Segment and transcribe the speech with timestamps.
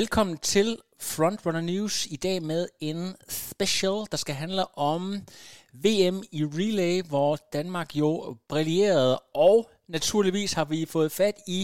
[0.00, 0.68] Velkommen til
[1.10, 5.02] Frontrunner News i dag med en special, der skal handle om
[5.84, 8.10] VM i relay, hvor Danmark jo
[8.52, 9.14] brillerede,
[9.46, 9.56] og
[9.96, 11.60] naturligvis har vi fået fat i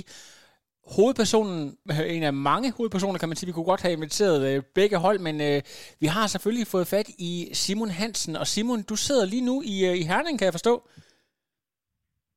[0.94, 1.60] hovedpersonen,
[2.16, 3.48] en af mange hovedpersoner, kan man sige.
[3.50, 5.58] Vi kunne godt have inviteret øh, begge hold, men øh,
[6.02, 8.34] vi har selvfølgelig fået fat i Simon Hansen.
[8.42, 10.74] Og Simon, du sidder lige nu i, øh, i Herning, kan jeg forstå?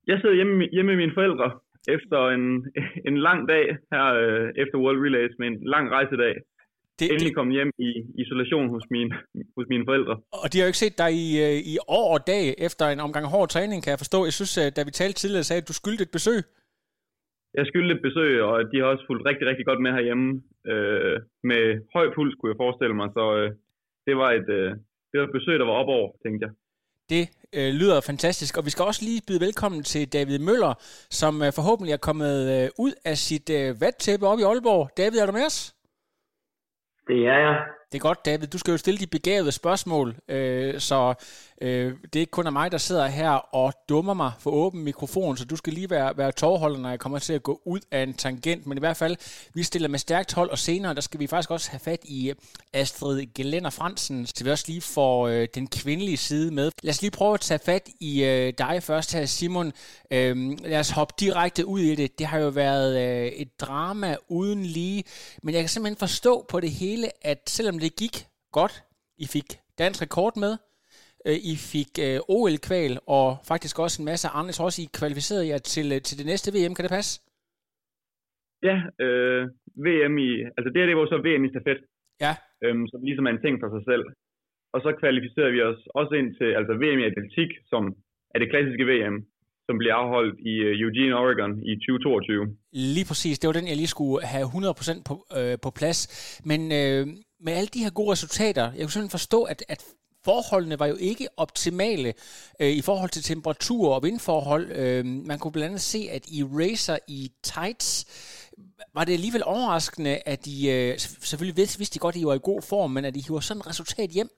[0.10, 1.50] Jeg sidder hjemme, hjemme med mine forældre
[1.96, 2.46] efter en,
[3.10, 6.36] en lang dag her øh, efter World Relays med en lang rejsedag.
[7.00, 7.38] Det, Endelig det...
[7.40, 7.92] kom hjem i
[8.24, 9.12] isolation hos mine,
[9.58, 10.16] hos mine forældre.
[10.44, 13.00] Og de har jo ikke set dig i, øh, i år og dag efter en
[13.00, 14.20] omgang hård træning, kan jeg forstå.
[14.30, 16.40] Jeg synes, da vi talte tidligere, sagde at du skyldte et besøg.
[17.58, 20.28] Jeg skyldte et besøg, og de har også fulgt rigtig, rigtig godt med herhjemme.
[20.72, 21.18] Øh,
[21.50, 21.64] med
[21.96, 23.08] høj puls, kunne jeg forestille mig.
[23.18, 23.50] Så øh,
[24.08, 24.70] det, var et, øh,
[25.10, 26.52] det var et besøg, der var op over, tænkte jeg.
[27.14, 27.24] Det
[27.54, 28.58] øh, lyder fantastisk.
[28.58, 30.74] Og vi skal også lige byde velkommen til David Møller,
[31.10, 34.90] som øh, forhåbentlig er kommet øh, ud af sit øh, vattæppe op i Aalborg.
[34.98, 35.76] David, er du med os?
[37.08, 37.56] Det er jeg.
[37.92, 38.48] Det er godt, David.
[38.48, 41.14] Du skal jo stille de begavede spørgsmål, øh, så
[41.64, 44.84] øh, det er ikke kun af mig, der sidder her og dummer mig for åben
[44.84, 47.80] mikrofon, så du skal lige være, være tårholder, når jeg kommer til at gå ud
[47.92, 48.68] af en tangent.
[48.68, 49.16] Men i hvert fald,
[49.54, 52.30] vi stiller med stærkt hold, og senere, der skal vi faktisk også have fat i
[52.30, 52.36] øh,
[52.74, 56.72] Astrid Gelender Fransen, så vi også lige får øh, den kvindelige side med.
[56.84, 59.74] Lad os lige prøve at tage fat i øh, dig først her, Simon.
[60.12, 62.20] Øh, lad os hoppe direkte ud i det.
[62.20, 65.04] Det har jo været øh, et drama uden lige,
[65.44, 68.84] men jeg kan simpelthen forstå på det hele, at selvom det gik godt.
[69.18, 70.58] I fik dansk rekord med.
[71.28, 74.50] Øh, I fik øh, OL-kval, og faktisk også en masse andre.
[74.52, 76.74] Jeg tror også, I kvalificerede jer til, øh, til det næste VM.
[76.76, 77.14] Kan det passe?
[78.70, 79.44] Ja, øh,
[79.86, 80.30] VM i...
[80.58, 81.80] Altså det her, det var så VM i stafet.
[82.26, 82.34] Ja.
[82.64, 84.06] Øhm, som ligesom er en ting for sig selv.
[84.74, 87.84] Og så kvalificerede vi os også ind til altså VM i atletik, som
[88.34, 89.16] er det klassiske VM,
[89.68, 92.58] som bliver afholdt i Eugene, Oregon i 2022.
[92.96, 93.40] Lige præcis.
[93.40, 96.00] Det var den, jeg lige skulle have 100% på, øh, på plads.
[96.50, 97.04] Men øh,
[97.46, 99.82] med alle de her gode resultater, jeg kunne simpelthen forstå, at, at
[100.28, 102.10] forholdene var jo ikke optimale
[102.62, 104.66] øh, i forhold til temperatur og vindforhold.
[104.82, 107.20] Øh, man kunne blandt andet se, at I racer i
[107.52, 107.90] tights,
[108.98, 112.38] var det alligevel overraskende, at de, øh, selvfølgelig vidste, vidste de godt, at I var
[112.40, 114.30] i god form, men at de hiver sådan et resultat hjem?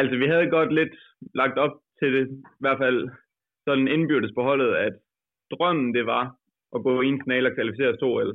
[0.00, 0.94] Altså, vi havde godt lidt
[1.40, 2.24] lagt op til det,
[2.58, 2.98] i hvert fald
[3.66, 4.94] sådan indbyrdes på holdet, at
[5.52, 6.24] drømmen det var
[6.74, 8.32] at gå i en finale og kvalificere til OL.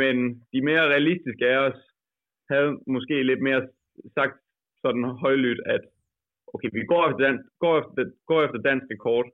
[0.00, 0.14] Men
[0.52, 1.78] de mere realistiske af os
[2.50, 3.62] havde måske lidt mere
[4.16, 4.36] sagt
[4.82, 5.82] sådan højlydt, at
[6.54, 9.26] okay, vi går efter, dansk, går efter, går efter dansk rekord,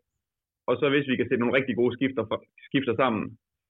[0.68, 2.38] og så hvis vi kan sætte nogle rigtig gode skifter, for,
[2.68, 3.24] skifter sammen,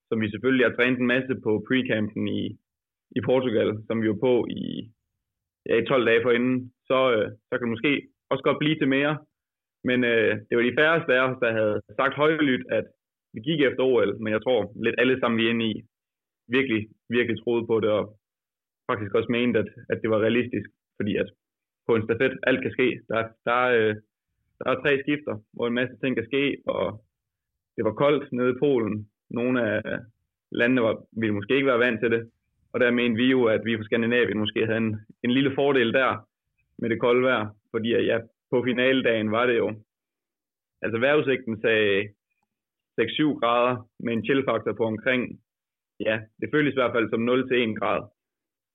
[0.08, 2.42] som vi selvfølgelig har trænet en masse på pre-campen i,
[3.18, 4.62] i Portugal, som vi var på i,
[5.68, 6.56] ja, 12 dage forinden,
[6.88, 7.92] så, øh, så kan det måske
[8.30, 9.14] også godt blive til mere.
[9.88, 12.86] Men øh, det var de færreste af os, der havde sagt højlydt, at
[13.34, 15.74] vi gik efter OL, men jeg tror lidt alle sammen, vi er inde i,
[16.56, 16.80] virkelig,
[17.16, 18.04] virkelig troede på det, og
[18.90, 20.68] faktisk også mente, at, at det var realistisk,
[20.98, 21.28] fordi at
[21.86, 23.00] på en stafet, alt kan ske.
[23.08, 23.94] Der, der, øh,
[24.58, 27.04] der er tre skifter, hvor en masse ting kan ske, og
[27.76, 29.08] det var koldt nede i Polen.
[29.30, 29.98] Nogle af
[30.52, 32.30] landene var, ville måske ikke være vant til det,
[32.72, 35.92] og der mente vi jo, at vi fra Skandinavien måske havde en, en lille fordel
[35.92, 36.28] der
[36.78, 38.18] med det kolde vejr, fordi at, ja,
[38.50, 39.68] på finaledagen var det jo,
[40.82, 42.08] altså vejrudsigten sagde
[43.00, 45.40] 6-7 grader med en chillfaktor på omkring,
[46.00, 48.02] ja, det føltes i hvert fald som 0-1 grad.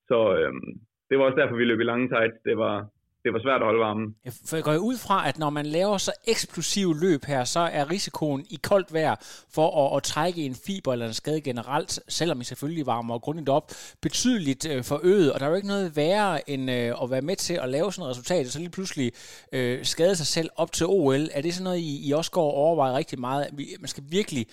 [0.08, 2.38] Så øhm, det var også derfor, vi løb i lange tights.
[2.44, 2.88] Det var,
[3.24, 4.08] det var svært at holde varmen.
[4.48, 7.90] For jeg går ud fra, at når man laver så eksplosiv løb her, så er
[7.90, 9.14] risikoen i koldt vejr
[9.56, 13.48] for at, at trække en fiber eller en skade generelt, selvom I selvfølgelig varmer grundigt
[13.48, 13.66] op,
[14.02, 15.32] betydeligt øh, forøget.
[15.32, 17.92] Og der er jo ikke noget værre end øh, at være med til at lave
[17.92, 19.08] sådan et resultat, og så lige pludselig
[19.56, 21.24] øh, skade sig selv op til OL.
[21.36, 23.44] Er det sådan noget, I, I også går og overvejer rigtig meget?
[23.84, 24.44] Man skal virkelig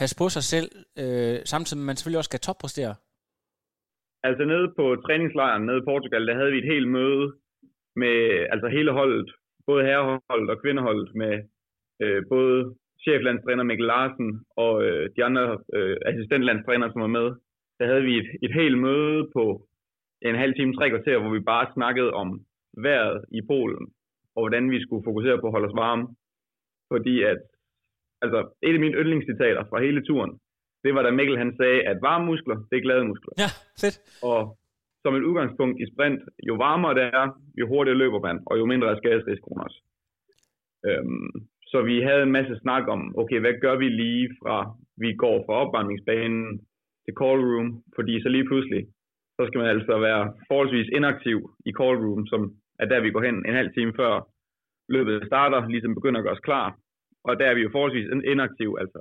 [0.00, 0.68] passe på sig selv,
[1.02, 2.94] øh, samtidig med at man selvfølgelig også skal toppræstere.
[4.28, 7.26] Altså nede på træningslejren nede i Portugal, der havde vi et helt møde
[8.02, 8.16] med
[8.52, 9.28] altså hele holdet,
[9.66, 11.34] både herreholdet og kvindeholdet, med
[12.02, 12.58] øh, både
[13.04, 14.30] cheflandstræner Mikkel Larsen
[14.64, 15.44] og øh, de andre
[15.76, 17.28] øh, assistentlandstrænere, som var med.
[17.78, 19.44] Der havde vi et, et helt møde på
[20.22, 22.28] en halv time, tre kvarter, hvor vi bare snakkede om
[22.86, 23.84] vejret i Polen,
[24.34, 26.06] og hvordan vi skulle fokusere på at holde os varme.
[26.92, 27.40] Fordi at,
[28.22, 30.32] altså et af mine yndlingscitater fra hele turen,
[30.84, 33.32] det var da Mikkel han sagde, at varme muskler, det er glade muskler.
[33.44, 33.50] Ja,
[33.82, 33.96] fedt.
[34.30, 34.40] Og
[35.02, 37.26] som et udgangspunkt i sprint, jo varmere det er,
[37.60, 39.78] jo hurtigere løber man, og jo mindre er skadesrisikoen også.
[40.86, 41.30] Øhm,
[41.70, 44.56] så vi havde en masse snak om, okay, hvad gør vi lige fra,
[44.96, 46.44] vi går fra opvarmningsbanen
[47.04, 48.82] til call room, fordi så lige pludselig,
[49.36, 52.40] så skal man altså være forholdsvis inaktiv i call room, som
[52.82, 54.12] er der, vi går hen en halv time før
[54.88, 56.66] løbet starter, ligesom begynder at gøre os klar.
[57.24, 59.00] Og der er vi jo forholdsvis inaktiv, altså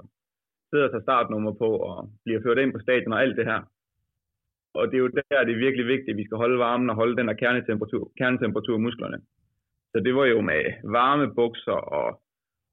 [0.69, 3.61] sidder sig startnummer på og bliver ført ind på stadion og alt det her
[4.79, 6.95] og det er jo der, det er virkelig vigtigt, at vi skal holde varmen og
[7.01, 9.19] holde den der kernetemperatur, kernetemperatur i musklerne.
[9.91, 10.63] Så det var jo med
[10.97, 12.07] varme bukser og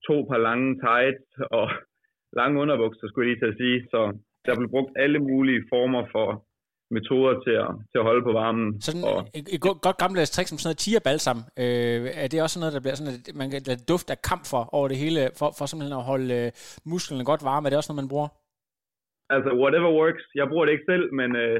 [0.09, 1.29] to par lange tights
[1.59, 1.67] og
[2.39, 3.79] lange underbukser, skulle jeg lige til at sige.
[3.93, 4.01] Så
[4.47, 6.29] der blev brugt alle mulige former for
[6.97, 8.67] metoder til at, til at holde på varmen.
[8.87, 12.57] Sådan og, et, et godt gammeldags trick som sådan noget tigerbalsam, øh, er det også
[12.61, 15.21] noget, der bliver sådan, at man kan lade duft af kamp for over det hele,
[15.39, 16.49] for, for simpelthen at holde øh,
[16.93, 17.65] musklerne godt varme?
[17.67, 18.31] Er det også noget, man bruger?
[19.35, 20.25] Altså, whatever works.
[20.41, 21.59] Jeg bruger det ikke selv, men øh,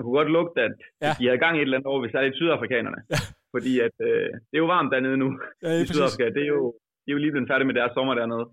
[0.00, 1.12] jeg kunne godt lugte, at ja.
[1.18, 3.00] de havde gang i et eller andet over, hvis er sydafrikanerne.
[3.14, 3.20] Ja.
[3.54, 5.28] Fordi at, øh, det er jo varmt dernede nu
[5.64, 6.26] ja, i Sydafrika.
[6.36, 6.60] Det er, jo,
[7.02, 8.46] de er jo lige blevet færdige med deres sommer dernede.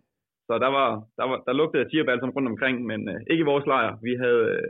[0.47, 3.51] Så der, var, der, var, der lugtede af tigerbalsam rundt omkring, men øh, ikke i
[3.51, 3.91] vores lejr.
[4.07, 4.69] Vi havde, øh,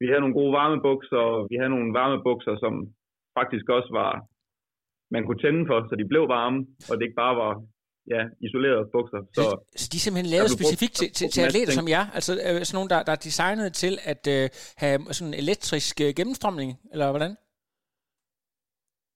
[0.00, 2.72] vi havde nogle gode varmebukser, og vi havde nogle varmebukser, som
[3.38, 4.12] faktisk også var,
[5.14, 6.58] man kunne tænde for, så de blev varme,
[6.88, 7.52] og det ikke bare var
[8.14, 9.20] ja, isolerede bukser.
[9.36, 9.44] Så,
[9.82, 12.04] så de er simpelthen lavet specifikt til, til, til atleter som jer?
[12.16, 14.44] Altså øh, sådan nogle, der, der er designet til at øh,
[14.82, 17.32] have sådan elektrisk øh, gennemstrømning, eller hvordan?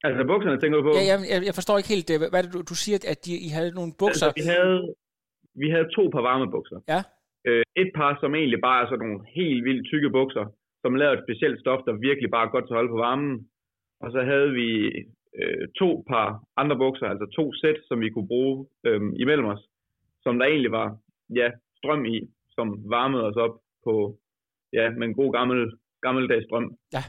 [0.06, 0.92] Altså bukserne tænker du på?
[0.98, 3.32] Ja, jeg, jeg, jeg forstår ikke helt, hvad er det, du, du siger, at de,
[3.46, 4.26] I havde nogle bukser?
[4.26, 4.78] Altså, vi havde,
[5.62, 6.78] vi havde to par varme bukser.
[6.92, 7.00] Ja.
[7.48, 10.44] Øh, et par, som egentlig bare er sådan nogle helt vildt tykke bukser,
[10.82, 13.34] som lavede et specielt stof, der virkelig bare er godt til at holde på varmen.
[14.02, 14.68] Og så havde vi
[15.40, 19.62] øh, to par andre bukser, altså to sæt, som vi kunne bruge øh, imellem os,
[20.22, 20.98] som der egentlig var
[21.40, 22.18] ja, strøm i,
[22.50, 23.54] som varmede os op
[23.84, 24.18] på
[24.72, 25.72] ja, med en god gammel,
[26.02, 26.76] gammeldags strøm.
[26.92, 27.02] Ja.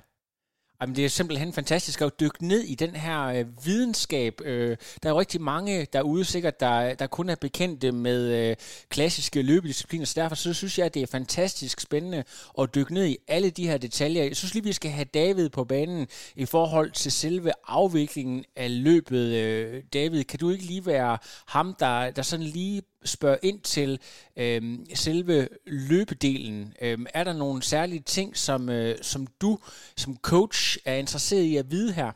[0.85, 4.41] Jamen, det er simpelthen fantastisk at dykke ned i den her øh, videnskab.
[4.41, 8.55] Øh, der er rigtig mange derude sikkert, der, der kun er bekendte med øh,
[8.89, 12.23] klassiske løbediscipliner, så derfor så synes jeg, at det er fantastisk spændende
[12.59, 14.23] at dykke ned i alle de her detaljer.
[14.23, 18.83] Jeg synes lige, vi skal have David på banen i forhold til selve afviklingen af
[18.83, 19.33] løbet.
[19.33, 21.17] Øh, David, kan du ikke lige være
[21.47, 22.81] ham, der, der sådan lige
[23.15, 23.91] spørge ind til
[24.41, 24.61] øh,
[25.05, 25.37] selve
[25.89, 26.59] løbedelen.
[26.85, 29.51] Øh, er der nogle særlige ting, som, øh, som du
[30.03, 32.11] som coach er interesseret i at vide her?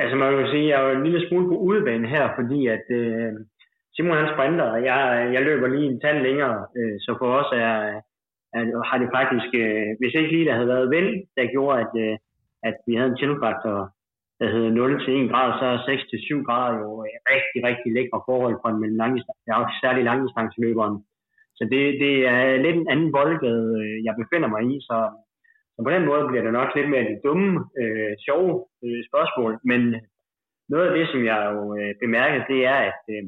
[0.00, 2.86] Altså man kan sige, at jeg er en lille smule på udebane her, fordi at
[3.00, 3.32] øh,
[3.94, 4.98] Simon han sprinter, og jeg,
[5.34, 7.74] jeg løber lige en tand længere, øh, så for os er,
[8.56, 11.92] er, har det faktisk, øh, hvis ikke lige der havde været vind, der gjorde, at,
[12.04, 12.16] øh,
[12.68, 13.93] at vi havde en chillfaktor
[14.40, 16.88] der hedder 0 til 1 grad, så er 6 til 7 grader jo
[17.32, 20.96] rigtig, rigtig lækre forhold for en langdistance, særlig langdistanceløberen.
[21.58, 24.98] Så det, det er lidt en anden boldgade, øh, jeg befinder mig i, så,
[25.74, 27.50] så på den måde bliver det nok lidt mere de dumme,
[27.80, 28.52] øh, sjove
[28.84, 29.80] øh, spørgsmål, men
[30.68, 33.24] noget af det, som jeg jo øh, bemærkede, det er, at, øh,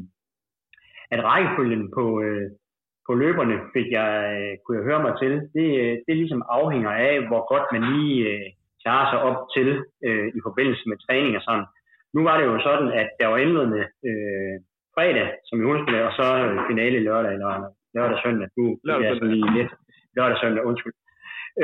[1.15, 2.51] at rækkefølgen på, øh,
[3.07, 6.91] på løberne fik jeg, øh, kunne jeg høre mig til, det, øh, det ligesom afhænger
[6.91, 8.47] af, hvor godt man lige øh,
[8.83, 9.69] klare sig op til
[10.07, 11.67] øh, i forbindelse med træning og sådan.
[12.15, 14.55] Nu var det jo sådan, at der var indledende øh,
[14.95, 17.53] fredag, som i husker og så øh, finale lørdag, eller
[17.97, 18.49] lørdag søndag.
[18.59, 19.73] Nu lørdag, er jeg lige lidt.
[20.17, 20.97] Lørdag søndag, undskyld.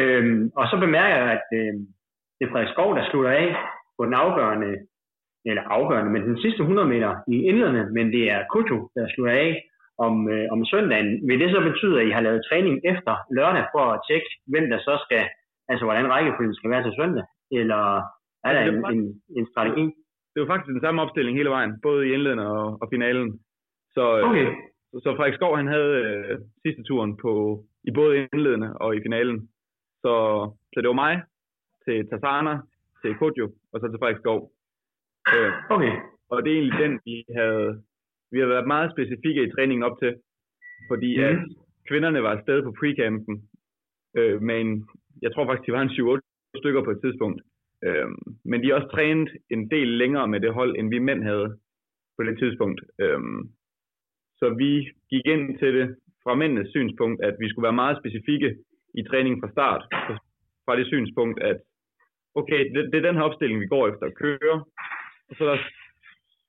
[0.00, 1.72] Øhm, og så bemærker jeg, at øh,
[2.36, 3.48] det er Frederik Skov, der slutter af
[3.96, 4.70] på den afgørende,
[5.50, 9.34] eller afgørende, men den sidste 100 meter i indledende, men det er Kutu, der slutter
[9.44, 9.50] af
[10.06, 11.28] om, øh, om søndagen.
[11.28, 14.66] Vil det så betyde, at I har lavet træning efter lørdag for at tjekke, hvem
[14.72, 15.24] der så skal
[15.72, 17.24] Altså, hvordan rækkefølgen skal være til søndag?
[17.60, 17.82] Eller
[18.46, 19.84] er der altså, en, en, en strategi?
[20.32, 23.28] Det var faktisk den samme opstilling hele vejen, både i indledende og, og finalen.
[23.94, 24.46] Så, øh, okay.
[24.90, 27.32] så, så Frederik Skov, han havde øh, sidste turen på,
[27.88, 29.36] i både indledende og i finalen.
[30.02, 30.12] Så,
[30.72, 31.14] så det var mig,
[31.84, 32.54] til Tassana,
[33.02, 34.40] til Kodjo, og så til Frederik Skov.
[35.34, 35.94] Øh, okay.
[36.30, 37.82] Og det er egentlig den, vi havde,
[38.32, 40.12] vi har været meget specifikke i træningen op til.
[40.90, 41.24] Fordi mm.
[41.24, 41.36] at
[41.88, 43.34] kvinderne var afsted på pre-campen
[44.18, 44.88] øh, med en
[45.22, 47.42] jeg tror faktisk, de var en 7-8 stykker på et tidspunkt.
[47.86, 51.22] Øhm, men de har også trænet en del længere med det hold, end vi mænd
[51.22, 51.58] havde
[52.16, 52.80] på det tidspunkt.
[52.98, 53.42] Øhm,
[54.40, 54.70] så vi
[55.10, 58.56] gik ind til det fra mændenes synspunkt, at vi skulle være meget specifikke
[58.94, 59.82] i træningen fra start.
[60.64, 61.58] Fra det synspunkt, at
[62.34, 64.64] okay, det, det er den her opstilling, vi går efter at køre.
[65.28, 65.56] Og så, der,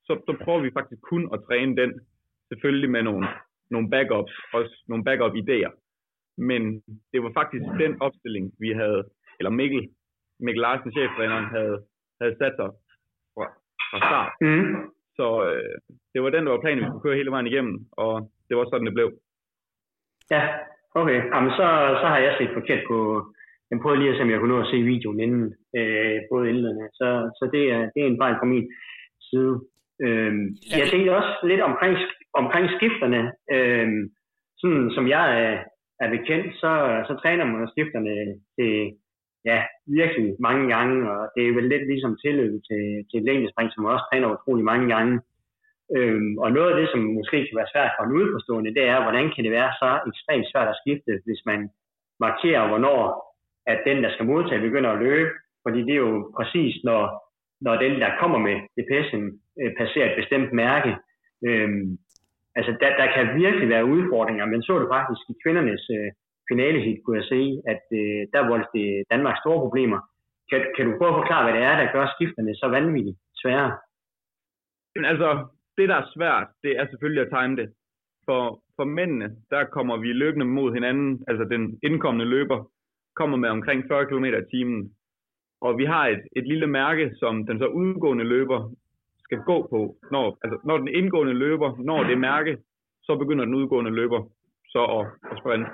[0.08, 1.92] så, så prøver vi faktisk kun at træne den,
[2.50, 3.28] selvfølgelig med nogle,
[3.72, 5.72] nogle backups, også nogle backup idéer.
[6.38, 6.62] Men
[7.12, 9.04] det var faktisk den opstilling, vi havde,
[9.40, 9.90] eller Mikkel,
[10.40, 11.78] Mikkel Larsen, cheftræneren, havde,
[12.22, 12.70] havde sat sig
[13.34, 13.46] fra,
[13.90, 14.32] fra start.
[14.42, 14.74] Mm.
[15.18, 15.76] Så øh,
[16.14, 18.14] det var den, der var planen, vi skulle køre hele vejen igennem, og
[18.48, 19.10] det var sådan, det blev.
[20.32, 20.44] Ja,
[20.96, 21.20] okay.
[21.34, 21.68] Jamen, så,
[22.02, 22.98] så har jeg set forkert på...
[23.72, 25.46] Jeg prøvede lige at se, om jeg kunne nå at se videoen inden,
[25.78, 26.88] øh, både indledende.
[27.00, 28.66] Så, så det, er, det er en fejl fra min
[29.30, 29.54] side.
[30.06, 30.34] Øh,
[30.80, 31.98] jeg tænkte også lidt omkring,
[32.42, 33.22] omkring skifterne.
[33.54, 33.88] Øh,
[34.62, 35.26] sådan som jeg
[36.00, 36.72] er bekendt, så,
[37.08, 38.14] så træner man skifterne
[38.58, 38.74] til
[39.46, 39.58] ja,
[39.88, 43.84] virkelig mange gange, og det er vel lidt ligesom tilløb til, til et længdespring, som
[43.84, 45.22] man også træner utrolig mange gange.
[45.98, 49.04] Øhm, og noget af det, som måske kan være svært for en udforstående, det er,
[49.04, 51.70] hvordan kan det være så ekstremt svært at skifte, hvis man
[52.20, 53.00] markerer, hvornår
[53.66, 55.30] at den, der skal modtage, begynder at løbe,
[55.64, 57.02] fordi det er jo præcis, når,
[57.62, 59.24] når den, der kommer med DPS'en,
[59.62, 60.92] øh, passerer et bestemt mærke.
[61.48, 61.98] Øhm,
[62.58, 66.10] altså, der, der kan virkelig være udfordringer, men så det faktisk i kvindernes øh,
[66.50, 67.42] finalehit, kunne jeg se,
[67.74, 70.00] at øh, der voldte det Danmarks store problemer.
[70.50, 73.72] Kan, kan du prøve at forklare, hvad det er, der gør skifterne så vanvittigt svære?
[74.96, 75.30] Men altså,
[75.78, 77.68] det der er svært, det er selvfølgelig at time det.
[78.28, 78.44] For,
[78.76, 82.60] for mændene, der kommer vi løbende mod hinanden, altså den indkommende løber
[83.16, 84.92] kommer med omkring 40 km i timen.
[85.62, 88.60] Og vi har et, et lille mærke, som den så udgående løber
[89.36, 89.96] skal gå på.
[90.12, 92.58] Når, altså, når den indgående løber når det mærke,
[93.04, 94.22] så begynder den udgående løber
[94.74, 95.70] så at, at sprinte.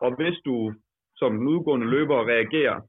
[0.00, 0.74] Og hvis du
[1.16, 2.80] som den udgående løber reagerer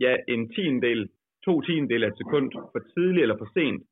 [0.00, 1.08] ja, en tiendel,
[1.44, 3.82] to tiendel af et sekund for tidligt eller for sent,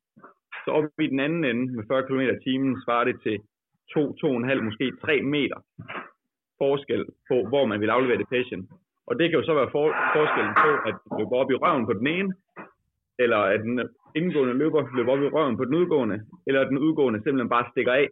[0.65, 3.37] så op i den anden ende med 40 km i timen svarer det til
[3.93, 5.59] 2, 2,5, måske 3 meter
[6.57, 8.69] forskel på, hvor man vil aflevere det patient.
[9.07, 9.85] Og det kan jo så være for,
[10.17, 12.33] forskellen på, at du går op i røven på den ene,
[13.23, 16.77] eller at den indgående løber løber op i røven på den udgående, eller at den
[16.77, 18.07] udgående simpelthen bare stikker af.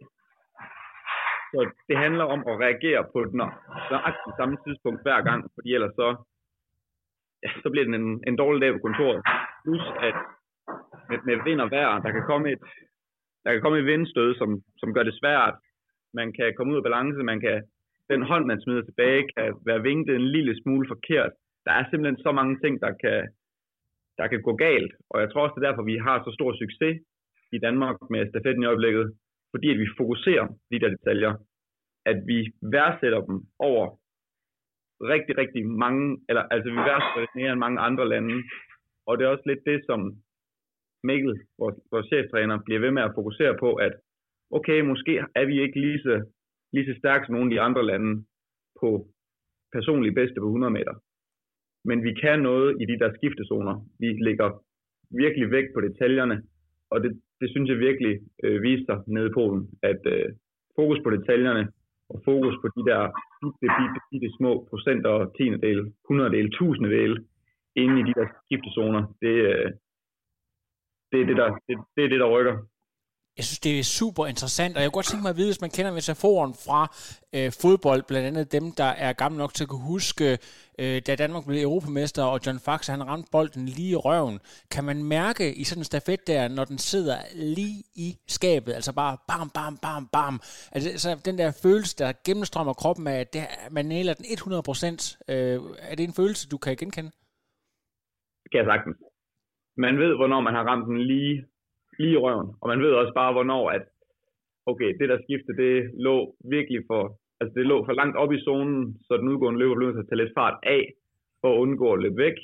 [1.52, 3.36] Så det handler om at reagere på den
[3.90, 6.08] nøjagtigt samme tidspunkt hver gang, fordi ellers så,
[7.42, 9.20] ja, så bliver den en, en dårlig dag på kontoret.
[9.64, 10.16] Plus at
[11.08, 12.62] med, med vind og vejr, der kan komme et,
[13.44, 14.50] der kan komme et vindstød, som,
[14.80, 15.54] som gør det svært.
[16.14, 17.62] Man kan komme ud af balance, man kan
[18.10, 21.32] den hånd, man smider tilbage, kan være vinklet en lille smule forkert.
[21.64, 23.28] Der er simpelthen så mange ting, der kan,
[24.18, 24.92] der kan gå galt.
[25.10, 26.96] Og jeg tror også, det er derfor, vi har så stor succes
[27.52, 29.06] i Danmark med stafetten i øjeblikket.
[29.52, 31.32] Fordi at vi fokuserer de der detaljer.
[32.10, 33.84] At vi værdsætter dem over
[35.14, 38.36] rigtig, rigtig mange, eller altså vi værdsætter mere end mange andre lande.
[39.06, 40.00] Og det er også lidt det, som
[41.02, 43.92] Mikkel, vores, vores cheftræner, bliver ved med at fokusere på, at
[44.50, 46.14] okay, måske er vi ikke lige så
[46.72, 48.24] lige så stærke som nogle af de andre lande
[48.80, 48.88] på
[49.72, 50.94] personlig bedste på 100 meter.
[51.88, 53.74] Men vi kan noget i de der skiftezoner.
[54.02, 54.48] Vi lægger
[55.22, 56.36] virkelig vægt på detaljerne,
[56.92, 58.14] og det, det synes jeg virkelig
[58.44, 60.28] øh, viser nede i Polen, at øh,
[60.76, 61.64] fokus på detaljerne
[62.12, 63.00] og fokus på de der
[63.40, 67.16] bitte, bitte, bitte små procenter, tiendedele, hundreddele, tusindedele
[67.82, 69.68] inde i de der skiftezoner, det, øh,
[71.10, 72.56] det, er det, der, det, det er det, der rykker
[73.38, 75.64] jeg synes, det er super interessant, og jeg kunne godt tænke mig at vide, hvis
[75.64, 76.80] man kender metaforen fra
[77.36, 80.38] øh, fodbold, blandt andet dem, der er gamle nok til at kunne huske,
[80.82, 84.36] øh, da Danmark blev europamester, og John Fax, han ramte bolden lige i røven.
[84.74, 87.18] Kan man mærke i sådan en stafet der, når den sidder
[87.56, 90.34] lige i skabet, altså bare bam, bam, bam, bam.
[90.74, 93.42] Altså så den der følelse, der gennemstrømmer kroppen af, at det,
[93.76, 95.00] man næler den 100 procent.
[95.32, 95.58] Øh,
[95.90, 97.10] er det en følelse, du kan genkende?
[98.42, 98.96] Det kan jeg sagtens.
[99.84, 101.34] Man ved, hvornår man har ramt den lige
[101.98, 102.48] lige i røven.
[102.60, 103.84] Og man ved også bare, hvornår at,
[104.70, 105.74] okay, det der skifte, det
[106.06, 106.16] lå
[106.54, 107.02] virkelig for,
[107.40, 110.04] altså det lå for langt op i zonen, så den udgående løber blev nødt til
[110.04, 110.82] at tage lidt fart af,
[111.40, 112.38] for at undgå at løbe væk,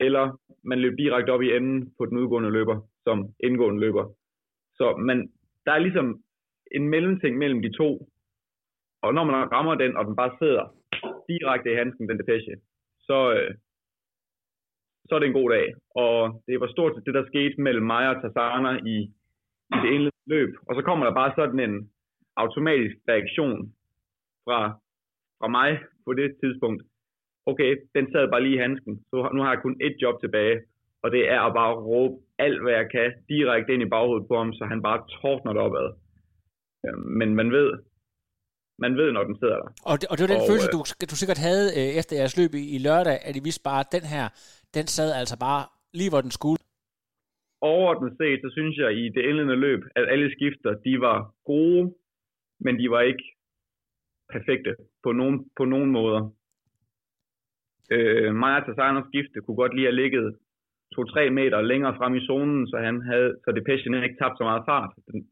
[0.00, 0.24] eller
[0.64, 4.04] man løb direkte op i enden på den udgående løber, som indgående løber.
[4.74, 5.18] Så man,
[5.66, 6.20] der er ligesom
[6.76, 8.08] en mellemting mellem de to,
[9.02, 10.64] og når man rammer den, og den bare sidder
[11.28, 12.56] direkte i handsken, den depeche,
[13.00, 13.54] så, øh,
[15.06, 15.66] så er det en god dag.
[16.04, 18.96] Og det var stort set det, der skete mellem mig og Tassana i,
[19.74, 20.52] i det indledende løb.
[20.68, 21.90] Og så kommer der bare sådan en
[22.36, 23.72] automatisk reaktion
[24.46, 24.60] fra,
[25.38, 25.70] fra mig
[26.04, 26.82] på det tidspunkt.
[27.50, 30.56] Okay, den sad bare lige i handsken, så nu har jeg kun et job tilbage,
[31.02, 34.36] og det er at bare råbe alt, hvad jeg kan, direkte ind i baghovedet på
[34.40, 35.88] ham, så han bare tordner det opad.
[37.18, 37.70] Men man ved,
[38.84, 39.70] man ved, når den sidder der.
[39.90, 40.80] Og det, og det var den og, følelse, øh, du,
[41.12, 43.92] du sikkert havde øh, efter jeres løb i, i lørdag, at I vidste bare, at
[43.96, 44.24] den her,
[44.76, 45.62] den sad altså bare
[45.98, 46.60] lige, hvor den skulle.
[47.72, 51.18] Overordnet set, så synes jeg i det indledende løb, at alle skifter, de var
[51.50, 51.82] gode,
[52.64, 53.24] men de var ikke
[54.32, 54.72] perfekte
[55.04, 56.20] på nogen, på nogen måder.
[57.94, 60.26] Øh, Maja Tassanovs skifte kunne godt lige have ligget
[60.94, 64.62] 2-3 meter længere frem i zonen, så han havde, så Depechen ikke tabt så meget
[64.70, 64.90] fart.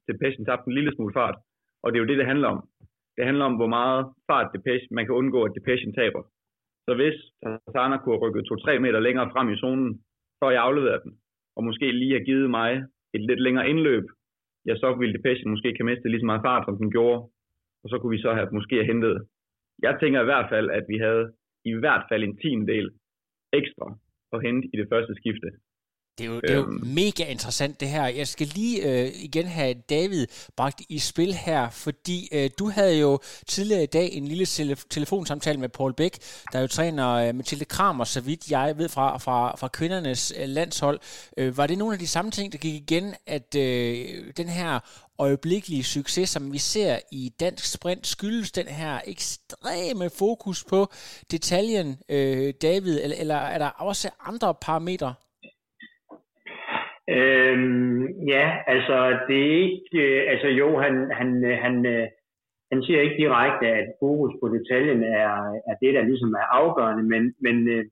[0.09, 1.37] Depechen tabte en lille smule fart.
[1.83, 2.61] Og det er jo det, det handler om.
[3.17, 6.23] Det handler om, hvor meget fart Depeche, man kan undgå, at Depechen taber.
[6.87, 9.91] Så hvis Tassana kunne have rykket 2-3 meter længere frem i zonen,
[10.39, 11.13] så jeg afleveret den,
[11.57, 12.71] og måske lige have givet mig
[13.15, 14.05] et lidt længere indløb,
[14.67, 17.21] ja, så ville Depeche måske kan miste lige så meget fart, som den gjorde,
[17.85, 19.15] og så kunne vi så have måske have hentet.
[19.87, 21.25] Jeg tænker i hvert fald, at vi havde
[21.73, 22.87] i hvert fald en tiendel
[23.61, 23.87] ekstra
[24.35, 25.49] at hente i det første skifte.
[26.19, 26.87] Det er, jo, det er jo øhm.
[26.87, 28.07] mega interessant det her.
[28.07, 30.27] Jeg skal lige øh, igen have David
[30.57, 34.47] bragt i spil her, fordi øh, du havde jo tidligere i dag en lille
[34.91, 36.19] telefonsamtale med Paul Bæk,
[36.53, 40.49] der jo træner øh, Mathilde Kramer, så vidt jeg ved fra, fra, fra kvindernes øh,
[40.49, 40.99] landshold.
[41.39, 44.81] Øh, var det nogle af de samme ting, der gik igen, at øh, den her
[45.19, 50.81] øjeblikkelige succes, som vi ser i dansk sprint, skyldes den her ekstreme fokus på
[51.31, 55.15] detaljen, øh, David, eller, eller er der også andre parametre?
[57.17, 58.03] Øhm,
[58.33, 58.97] ja, altså
[59.29, 62.07] det er ikke, øh, altså jo, han, han, øh, han, øh,
[62.73, 65.33] han siger ikke direkte, at fokus på detaljen er,
[65.71, 67.85] er det, der ligesom er afgørende, men, men øh,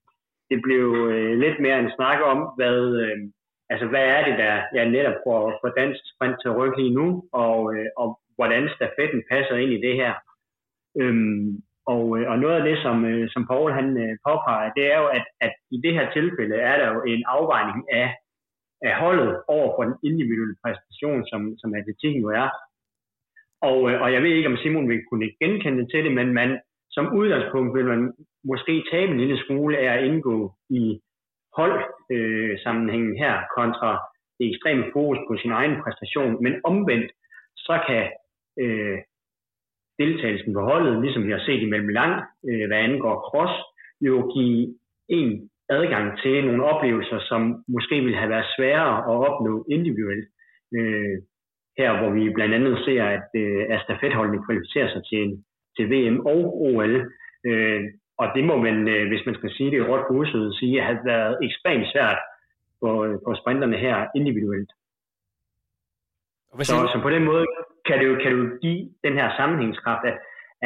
[0.51, 3.19] det blev øh, lidt mere en snak om, hvad, øh,
[3.73, 7.07] altså hvad er det, der jeg netop får, for dansk sprint til rykke lige nu,
[7.33, 10.13] og, øh, og hvordan stafetten passer ind i det her.
[11.01, 14.85] Øhm, og, øh, og noget af det, som, øh, som Paul han øh, påpeger, det
[14.93, 18.09] er jo, at, at i det her tilfælde er der jo en afvejning af,
[18.83, 22.49] af holdet over for den individuelle præstation, som, som atletikken jo er.
[23.69, 26.61] Og, øh, og jeg ved ikke, om Simon vil kunne genkende til det, men man,
[26.91, 28.13] som udgangspunkt vil man
[28.45, 31.01] måske tabe en lille smule af at indgå i
[31.59, 33.91] holdsammenhængen øh, her kontra
[34.39, 36.43] det ekstreme fokus på sin egen præstation.
[36.43, 37.11] Men omvendt,
[37.57, 38.05] så kan
[38.63, 38.99] øh,
[39.99, 42.13] deltagelsen på holdet, ligesom vi har set i mellem lang,
[42.49, 43.55] øh, hvad angår cross,
[44.01, 44.75] jo give
[45.09, 50.27] en adgang til nogle oplevelser, som måske ville have været sværere at opnå individuelt.
[50.77, 51.17] Øh,
[51.79, 55.45] her hvor vi blandt andet ser, at, øh, at stafetholdene kvalificerer sig til,
[55.77, 56.93] til VM og OL.
[57.47, 57.83] Øh,
[58.23, 60.87] og det må man, øh, hvis man skal sige det råt på udsøget, sige, at
[60.87, 62.21] har været ekstremt svært
[62.81, 62.89] på,
[63.27, 64.71] på sprinterne her individuelt.
[66.69, 67.47] Så, så på den måde
[67.87, 70.17] kan det jo, kan du give den her sammenhængskraft, at,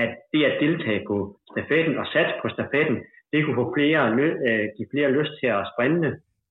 [0.03, 1.17] at det at deltage på
[1.53, 2.97] stafetten og satse på stafetten,
[3.33, 4.01] det kunne få flere,
[4.49, 6.09] øh, give flere lyst til at sprinte,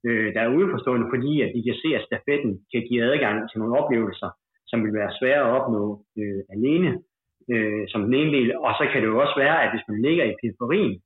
[0.08, 3.60] øh, der er udeforstående, fordi at de kan se, at stafetten kan give adgang til
[3.60, 4.30] nogle oplevelser,
[4.70, 5.84] som vil være svære at opnå
[6.20, 6.92] øh, alene
[7.54, 8.58] øh, som den ene del.
[8.58, 11.02] Og så kan det jo også være, at hvis man ligger i periferien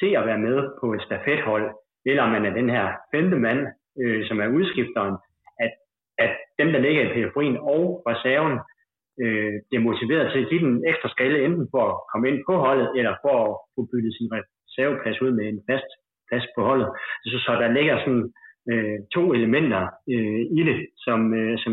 [0.00, 1.66] til at være med på et stafethold,
[2.10, 3.60] eller man er den her femte mand,
[4.02, 5.16] øh, som er udskifteren,
[5.64, 5.72] at,
[6.18, 8.58] at dem, der ligger i periferien og reserven,
[9.22, 12.54] øh, bliver motiveret til at give den ekstra skalle, enten for at komme ind på
[12.64, 15.90] holdet, eller for at få byttet sin reserveplads ud med en fast
[16.28, 16.88] plads på holdet.
[17.30, 18.26] Så, så der ligger sådan
[18.70, 19.82] øh, to elementer
[20.14, 21.72] øh, i det, som, øh, som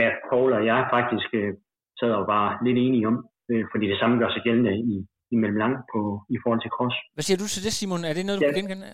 [0.00, 1.52] ja, Paul og jeg faktisk øh,
[2.00, 3.16] sad og var lidt enige om,
[3.50, 6.00] øh, fordi det samme gør sig gældende i, i mellemlang på,
[6.34, 6.96] i forhold til cross.
[7.14, 8.04] Hvad siger du til det, Simon?
[8.08, 8.52] Er det noget, du ja.
[8.52, 8.88] kan genkende?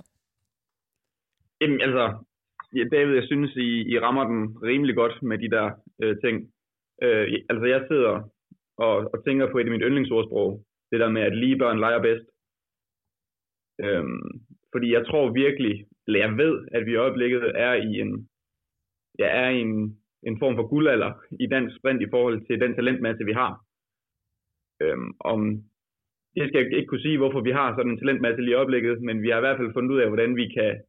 [1.60, 2.04] Jamen altså,
[2.76, 5.66] ja, David, jeg synes, I, I rammer den rimelig godt med de der
[6.02, 6.36] øh, ting.
[7.04, 8.14] Øh, altså, jeg sidder
[8.86, 10.50] og, og tænker på et af mine yndlingsordsprog,
[10.90, 12.26] det der med, at lige børn leger bedst.
[13.84, 14.30] Øhm,
[14.72, 15.74] fordi jeg tror virkelig,
[16.06, 18.28] eller jeg ved, at vi i øjeblikket er i en,
[19.18, 22.74] ja, er i en en form for guldalder i dansk sprint i forhold til den
[22.74, 23.52] talentmasse, vi har.
[24.82, 25.40] Øhm, om
[26.34, 29.02] det skal jeg ikke kunne sige, hvorfor vi har sådan en talentmasse lige i øjeblikket,
[29.02, 30.82] men vi har i hvert fald fundet ud af, hvordan vi kan,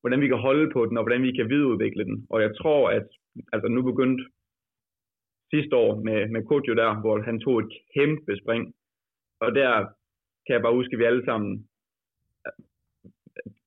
[0.00, 2.26] hvordan vi kan holde på den, og hvordan vi kan videreudvikle den.
[2.30, 3.06] Og jeg tror, at
[3.52, 4.24] altså nu begyndte
[5.50, 8.74] sidste år med, med Kodjo der, hvor han tog et kæmpe spring.
[9.40, 9.70] Og der
[10.44, 11.68] kan jeg bare huske, at vi alle sammen,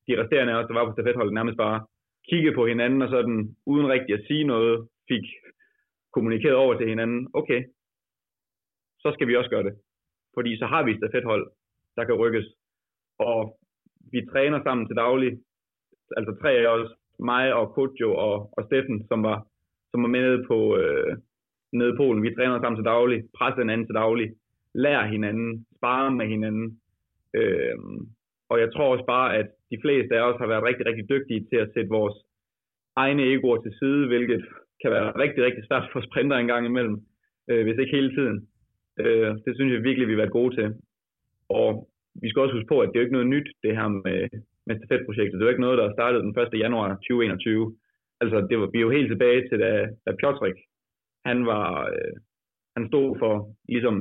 [0.08, 1.86] de resterende af os, der var på stafetholdet, nærmest bare
[2.30, 5.26] kiggede på hinanden, og sådan, uden rigtig at sige noget, fik
[6.14, 7.60] kommunikeret over til hinanden, okay,
[9.00, 9.76] så skal vi også gøre det.
[10.38, 11.44] Fordi så har vi et stafethold,
[11.96, 12.48] der kan rykkes.
[13.20, 13.60] Og
[14.12, 15.32] vi træner sammen til daglig,
[16.18, 19.38] altså tre af os, mig og Kojo og, og Steffen, som var,
[19.92, 21.18] som var med nede på øh,
[21.74, 22.24] nede i Polen.
[22.24, 24.28] Vi træner sammen til daglig, presser hinanden til daglig,
[24.74, 26.80] lærer hinanden, sparer med hinanden.
[27.34, 27.78] Øh,
[28.50, 31.46] og jeg tror også bare, at de fleste af os har været rigtig, rigtig dygtige
[31.50, 32.18] til at sætte vores
[32.96, 34.46] egne egoer til side, hvilket
[34.82, 36.98] kan være rigtig, rigtig svært for sprinter en gang imellem,
[37.50, 38.48] øh, hvis ikke hele tiden.
[39.00, 40.68] Øh, det synes jeg virkelig, vi har været gode til.
[41.50, 41.90] Og
[42.22, 44.20] vi skal også huske på, at det er ikke noget nyt, det her med,
[44.68, 45.40] med stafetprojektet.
[45.40, 46.60] Det er ikke noget, der startede den 1.
[46.60, 47.76] januar 2021.
[48.22, 49.72] Altså, det var, vi er jo helt tilbage til, da,
[50.06, 50.58] da Pjotrik,
[51.26, 52.14] han var, øh,
[52.76, 53.34] han stod for
[53.70, 53.96] ligesom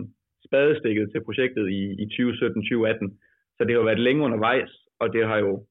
[0.46, 3.16] spadestikket til projektet i, i 2017-2018.
[3.56, 5.66] Så det har været længe undervejs, og det har jo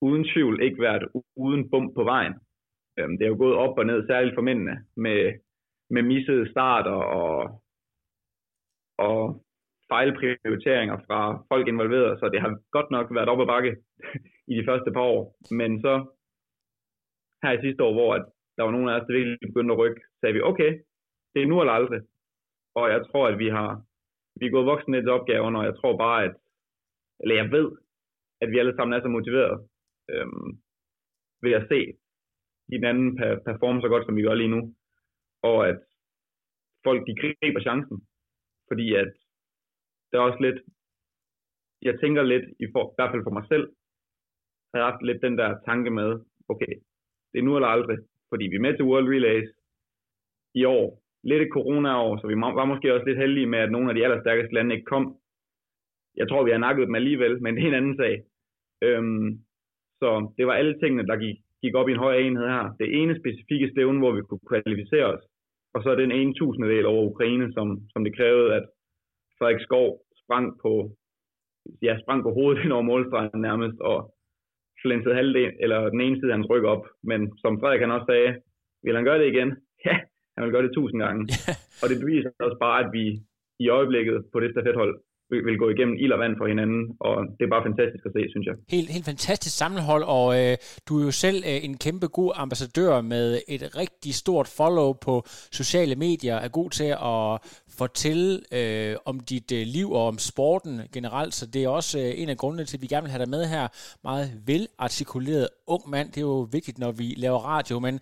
[0.00, 1.04] uden tvivl ikke været
[1.36, 2.34] uden bump på vejen.
[2.98, 5.32] Øhm, det er jo gået op og ned, særligt for mændene, med,
[5.90, 7.62] med missede starter og,
[8.98, 9.44] og
[9.88, 13.72] fejlprioriteringer fra folk involveret, så det har godt nok været op ad bakke
[14.50, 15.22] i de første par år.
[15.50, 15.94] Men så
[17.42, 18.24] her i sidste år, hvor at
[18.56, 20.70] der var nogen af os, der virkelig begyndte at rykke, sagde vi, okay,
[21.32, 22.00] det er nu eller aldrig.
[22.74, 23.70] Og jeg tror, at vi har
[24.40, 26.34] vi er gået voksen lidt til opgaven, og jeg tror bare, at
[27.20, 27.68] eller jeg ved,
[28.40, 29.68] at vi alle sammen er så motiveret
[30.10, 30.48] øhm,
[31.42, 31.80] ved at se
[32.72, 34.74] hinanden performe så godt, som vi gør lige nu.
[35.42, 35.78] Og at
[36.84, 38.06] folk, de griber chancen.
[38.68, 39.12] Fordi at
[40.10, 40.58] der er også lidt,
[41.82, 43.66] jeg tænker lidt, i, for, i hvert fald for mig selv,
[44.70, 46.74] har jeg haft lidt den der tanke med, okay,
[47.32, 47.98] det er nu eller aldrig,
[48.28, 49.50] fordi vi er med til World Relays
[50.54, 51.02] i år.
[51.22, 54.04] Lidt et corona-år, så vi var måske også lidt heldige med, at nogle af de
[54.04, 55.04] allerstærkeste lande ikke kom.
[56.16, 58.14] Jeg tror, vi har nakket dem alligevel, men det er en anden sag.
[58.82, 59.28] Øhm,
[60.00, 62.74] så det var alle tingene, der gik, gik op i en højere enhed her.
[62.80, 65.24] Det ene specifikke stævne, hvor vi kunne kvalificere os,
[65.76, 68.64] og så den ene tusindedel over Ukraine, som, som det krævede, at
[69.38, 69.88] Frederik Skov
[70.22, 70.72] sprang på,
[71.82, 73.98] ja, sprang på hovedet ind over målstregen nærmest, og
[74.82, 76.84] flænsede halvdelen, eller den ene side af hans ryg op.
[77.10, 78.30] Men som Frederik han også sagde,
[78.84, 79.50] vil han gøre det igen?
[79.88, 79.96] Ja,
[80.34, 81.22] han vil gøre det tusind gange.
[81.82, 83.04] og det beviser også bare, at vi
[83.64, 84.92] i øjeblikket på det stafethold
[85.30, 88.22] vil gå igennem ild og vand for hinanden, og det er bare fantastisk at se,
[88.30, 88.54] synes jeg.
[88.68, 90.56] Helt, helt fantastisk sammenhold, og øh,
[90.88, 95.22] du er jo selv øh, en kæmpe god ambassadør med et rigtig stort follow på
[95.52, 97.28] sociale medier, er god til at
[97.78, 102.12] fortælle øh, om dit øh, liv og om sporten generelt, så det er også øh,
[102.16, 103.68] en af grundene til, at vi gerne vil have dig med her.
[104.04, 108.00] Meget velartikuleret ung mand, det er jo vigtigt, når vi laver radio, men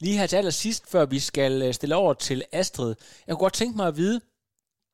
[0.00, 2.94] lige her til allersidst, før vi skal øh, stille over til Astrid,
[3.26, 4.20] jeg kunne godt tænke mig at vide,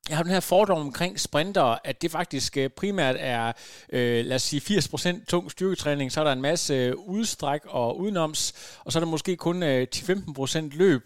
[0.09, 3.47] jeg har den her fordom omkring sprinter, at det faktisk øh, primært er,
[3.93, 7.99] øh, lad os sige, 80% tung styrketræning, så er der en masse øh, udstræk og
[7.99, 8.41] udenoms,
[8.85, 11.01] og så er der måske kun øh, 10-15% løb.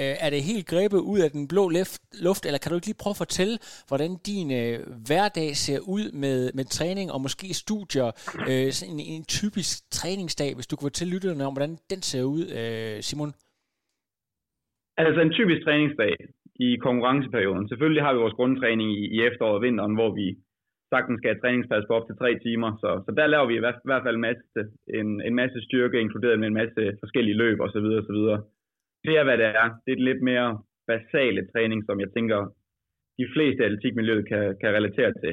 [0.00, 1.68] Øh, er det helt grebet ud af den blå
[2.12, 3.58] luft, eller kan du ikke lige prøve at fortælle,
[3.88, 8.06] hvordan din øh, hverdag ser ud med, med træning og måske studier,
[8.48, 12.22] øh, sådan en, en typisk træningsdag, hvis du kunne fortælle lytterne om, hvordan den ser
[12.22, 13.32] ud, øh, Simon?
[14.96, 16.12] Altså en typisk træningsdag,
[16.66, 17.68] i konkurrenceperioden.
[17.68, 20.26] Selvfølgelig har vi vores grundtræning i, i efteråret og vinteren, hvor vi
[20.92, 22.70] sagtens skal have træningspas på op til tre timer.
[22.82, 24.60] Så, så der laver vi i hvert, i hvert fald en masse,
[25.00, 27.86] en, en masse styrke, inkluderet med en masse forskellige løb osv.
[28.00, 28.20] osv.
[29.06, 29.66] Det er, hvad det er.
[29.84, 30.48] Det er lidt mere
[30.86, 32.38] basale træning, som jeg tænker,
[33.20, 35.32] de fleste atletikmiljøet kan, kan relatere til.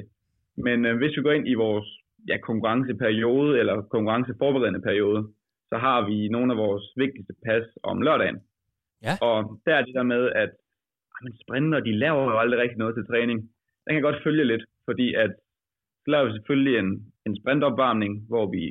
[0.57, 1.87] Men øh, hvis vi går ind i vores
[2.29, 5.21] ja, konkurrenceperiode eller konkurrenceforberedende periode,
[5.69, 8.39] så har vi nogle af vores vigtigste pas om lørdagen.
[9.03, 9.13] Ja.
[9.21, 10.51] Og der er det der med, at
[11.23, 13.37] men sprinter, de laver jo aldrig rigtig noget til træning.
[13.85, 15.31] Den kan godt følge lidt, fordi at
[16.05, 18.63] så laver vi selvfølgelig en, en sprintopvarmning, hvor vi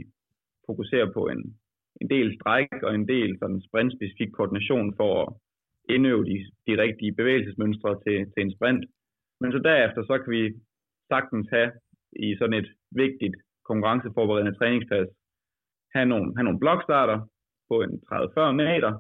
[0.67, 1.41] fokuserer på en,
[2.01, 5.29] en del stræk og en del sådan sprintspecifik koordination for at
[5.95, 8.85] indøve de, de rigtige bevægelsesmønstre til, til en sprint.
[9.41, 10.55] Men så derefter, så kan vi
[11.09, 11.71] sagtens have
[12.27, 15.09] i sådan et vigtigt konkurrenceforberedende træningspas,
[15.95, 17.19] have nogle, have nogle blokstarter
[17.69, 18.93] på en 30-40 meter,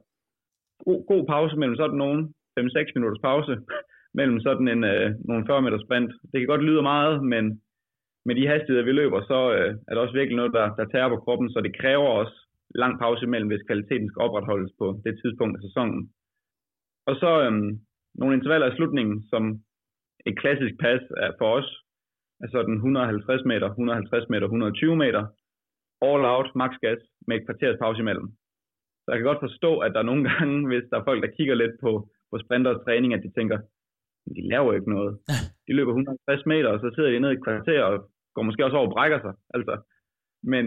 [0.84, 3.52] god, god pause mellem sådan nogen, 5-6 minutters pause
[4.18, 6.10] mellem sådan en, øh, nogle 40 meter sprint.
[6.30, 7.44] Det kan godt lyde meget, men
[8.26, 11.08] med de hastigheder, vi løber, så øh, er det også virkelig noget, der, der tager
[11.08, 12.36] på kroppen, så det kræver også
[12.74, 16.00] lang pause imellem, hvis kvaliteten skal opretholdes på det tidspunkt af sæsonen.
[17.08, 17.52] Og så øh,
[18.20, 19.42] nogle intervaller i slutningen, som
[20.26, 21.68] et klassisk pas er for os,
[22.42, 25.22] er sådan 150 meter, 150 meter, 120 meter,
[26.08, 28.28] all out, max gas, med et kvarters pause imellem.
[29.02, 31.36] Så jeg kan godt forstå, at der er nogle gange, hvis der er folk, der
[31.36, 31.92] kigger lidt på,
[32.30, 33.58] på sprinters træning, at de tænker,
[34.36, 35.12] de laver jo ikke noget.
[35.66, 37.94] De løber 150 meter, og så sidder de nede i et kvarter og
[38.34, 39.34] går måske også over og brækker sig.
[39.56, 39.74] Altså.
[40.52, 40.64] Men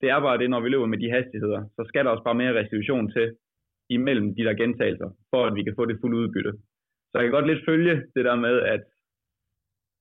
[0.00, 2.40] det er bare det, når vi løber med de hastigheder, så skal der også bare
[2.42, 3.26] mere restitution til
[3.90, 6.52] imellem de der gentagelser, for at vi kan få det fulde udbytte.
[7.10, 8.82] Så jeg kan godt lidt følge det der med, at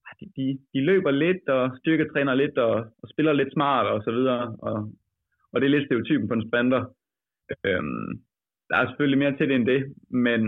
[0.06, 4.04] ah, de, de, de løber lidt og styrketræner lidt og, og spiller lidt smart og
[4.04, 4.56] så videre.
[4.68, 4.78] Og,
[5.52, 6.82] og det er lidt stereotypen på en sprinter.
[7.66, 8.10] Øhm,
[8.70, 10.42] der er selvfølgelig mere til det end det, men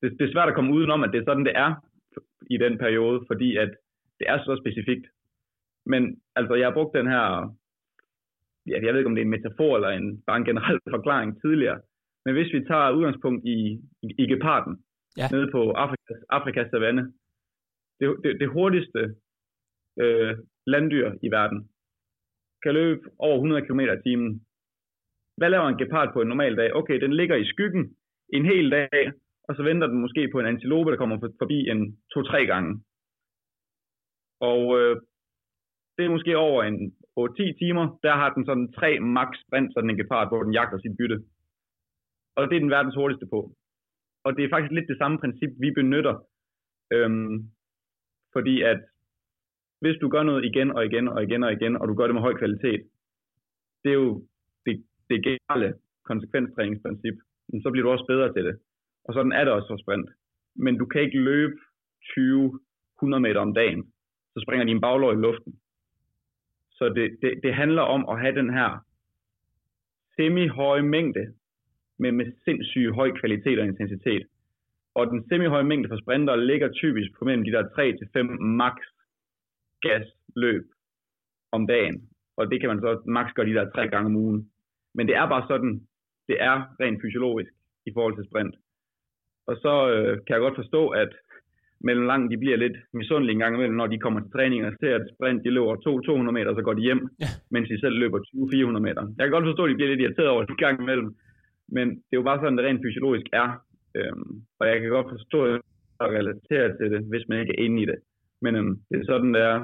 [0.00, 1.70] det, det er svært at komme udenom, at det er sådan, det er
[2.50, 3.70] i den periode, fordi at
[4.18, 5.06] det er så specifikt.
[5.86, 7.26] Men altså, jeg har brugt den her,
[8.66, 11.40] ja, jeg ved ikke, om det er en metafor eller en, bare en generel forklaring
[11.40, 11.80] tidligere,
[12.24, 13.58] men hvis vi tager udgangspunkt i,
[14.06, 14.74] i, i geparden,
[15.18, 15.26] ja.
[15.32, 17.12] nede på Afrikas, Afrikas savanne,
[18.00, 19.00] det, det, det hurtigste
[20.02, 20.32] øh,
[20.66, 21.68] landdyr i verden,
[22.62, 24.46] kan løbe over 100 km i timen.
[25.36, 26.74] Hvad laver en gepard på en normal dag?
[26.74, 27.96] Okay, den ligger i skyggen
[28.32, 29.12] en hel dag,
[29.48, 32.84] og så venter den måske på en antilope, der kommer forbi en to-tre gange.
[34.40, 34.96] Og øh,
[35.96, 39.90] det er måske over en 8-10 timer, der har den sådan tre max sprint, sådan
[39.90, 41.18] en gepard, hvor den jagter sit bytte.
[42.36, 43.40] Og det er den verdens hurtigste på.
[44.24, 46.14] Og det er faktisk lidt det samme princip, vi benytter.
[46.92, 47.36] Øhm,
[48.32, 48.80] fordi at
[49.80, 52.14] hvis du gør noget igen og igen og igen og igen, og du gør det
[52.14, 52.82] med høj kvalitet,
[53.82, 54.26] det er jo
[54.66, 57.16] det, det gale konsekvenstræningsprincip,
[57.62, 58.56] så bliver du også bedre til det.
[59.06, 60.10] Og sådan er det også for sprint.
[60.56, 61.56] Men du kan ikke løbe
[62.02, 63.92] 20-100 meter om dagen.
[64.34, 65.60] Så springer din baglår i luften.
[66.70, 68.70] Så det, det, det handler om at have den her
[70.16, 71.34] semi-høje mængde,
[71.98, 74.26] men med sindssygt høj kvalitet og intensitet.
[74.94, 78.76] Og den semi-høje mængde for sprinter ligger typisk på mellem de der 3-5 max
[79.80, 80.64] gasløb
[81.52, 82.08] om dagen.
[82.36, 84.50] Og det kan man så max gøre de der tre gange om ugen.
[84.94, 85.86] Men det er bare sådan,
[86.28, 87.52] det er rent fysiologisk
[87.86, 88.54] i forhold til sprint.
[89.48, 91.12] Og så øh, kan jeg godt forstå, at
[91.80, 94.94] mellemlang de bliver lidt misundelige en gang imellem, når de kommer til træning og ser,
[94.94, 97.26] at sprint de løber 200 meter, så går de hjem, ja.
[97.50, 99.02] mens de selv løber 20-400 meter.
[99.18, 101.08] Jeg kan godt forstå, at de bliver lidt irriteret over det en gang imellem,
[101.68, 103.48] men det er jo bare sådan, det rent fysiologisk er.
[103.96, 105.38] Øhm, og jeg kan godt forstå
[106.04, 107.98] at relatere til det, hvis man ikke er inde i det.
[108.42, 109.58] Men øhm, det er sådan, det er.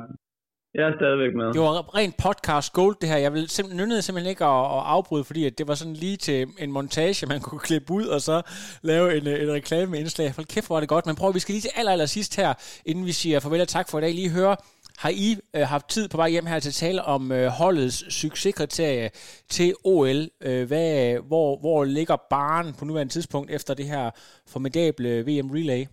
[0.75, 1.53] Jeg er stadigvæk med.
[1.53, 3.17] Det var rent podcast gold, det her.
[3.17, 6.17] Jeg ville simpelthen, nynnede simpelthen ikke at, at afbryde, fordi at det var sådan lige
[6.17, 8.43] til en montage, man kunne klippe ud, og så
[8.83, 10.33] lave en, øh, en reklameindslag.
[10.37, 11.07] Hold kæft, hvor er det godt.
[11.07, 12.55] Men prøv, vi skal lige til aller, aller sidst her,
[12.87, 14.57] inden vi siger farvel og tak for i dag, lige høre,
[14.99, 18.15] har I øh, haft tid på vej hjem her til at tale om øh, holdets
[18.15, 19.11] succeskriterie
[19.49, 20.29] til OL?
[20.41, 24.11] Øh, hvad, hvor, hvor ligger baren på nuværende tidspunkt efter det her
[24.47, 25.87] formidable VM Relay?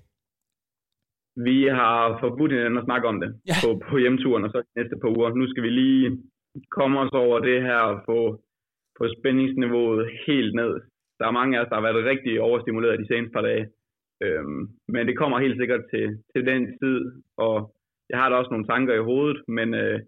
[1.36, 3.54] Vi har forbudt hinanden at snakke om det ja.
[3.64, 5.30] på, på hjemturen, og så de næste par uger.
[5.34, 6.18] Nu skal vi lige
[6.72, 8.20] komme os over det her og få,
[8.98, 10.74] få spændingsniveauet helt ned.
[11.20, 13.66] Der er mange af os, der har været rigtig overstimuleret de seneste par dage.
[14.24, 17.00] Øhm, men det kommer helt sikkert til, til den tid,
[17.38, 17.74] og
[18.10, 20.00] jeg har da også nogle tanker i hovedet, men øh,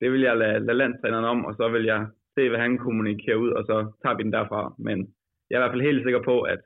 [0.00, 3.36] det vil jeg lade, lade landstræneren om, og så vil jeg se, hvad han kommunikerer
[3.36, 4.74] ud, og så tager vi den derfra.
[4.78, 5.14] Men
[5.50, 6.60] jeg er i hvert fald helt sikker på, at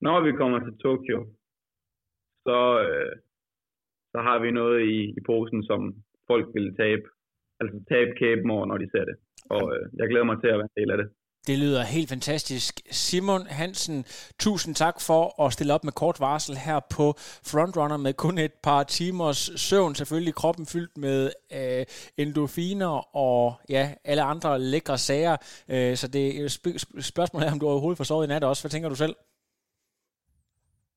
[0.00, 1.26] når vi kommer til Tokyo,
[2.46, 3.12] så, øh,
[4.12, 5.80] så har vi noget i, i posen, som
[6.30, 7.04] folk vil tabe.
[7.60, 9.16] Altså tabe kæben over, når de ser det.
[9.56, 11.08] Og øh, jeg glæder mig til at være en del af det.
[11.46, 12.80] Det lyder helt fantastisk.
[12.90, 14.04] Simon Hansen,
[14.40, 17.14] tusind tak for at stille op med kort varsel her på
[17.50, 19.94] Frontrunner med kun et par timers søvn.
[19.94, 21.84] Selvfølgelig kroppen fyldt med øh,
[22.16, 25.36] endorfiner og ja, alle andre lækre sager.
[25.70, 28.62] Øh, så det sp- spørgsmålet er, om du overhovedet får sovet i nat også.
[28.62, 29.14] Hvad tænker du selv?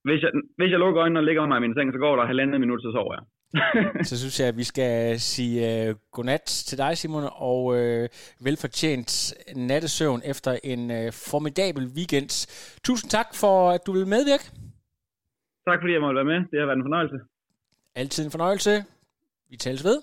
[0.07, 2.25] Hvis jeg, hvis jeg lukker øjnene og ligger mig i min seng, så går der
[2.25, 3.23] halvandet minut, så sover jeg.
[4.09, 8.05] så synes jeg, at vi skal sige uh, godnat til dig, Simon, og uh,
[8.47, 12.31] velfortjent nattesøvn efter en uh, formidabel weekend.
[12.83, 14.45] Tusind tak for, at du vil medvirke.
[15.67, 16.39] Tak fordi jeg måtte være med.
[16.51, 17.17] Det har været en fornøjelse.
[17.95, 18.83] Altid en fornøjelse.
[19.49, 19.97] Vi tales ved.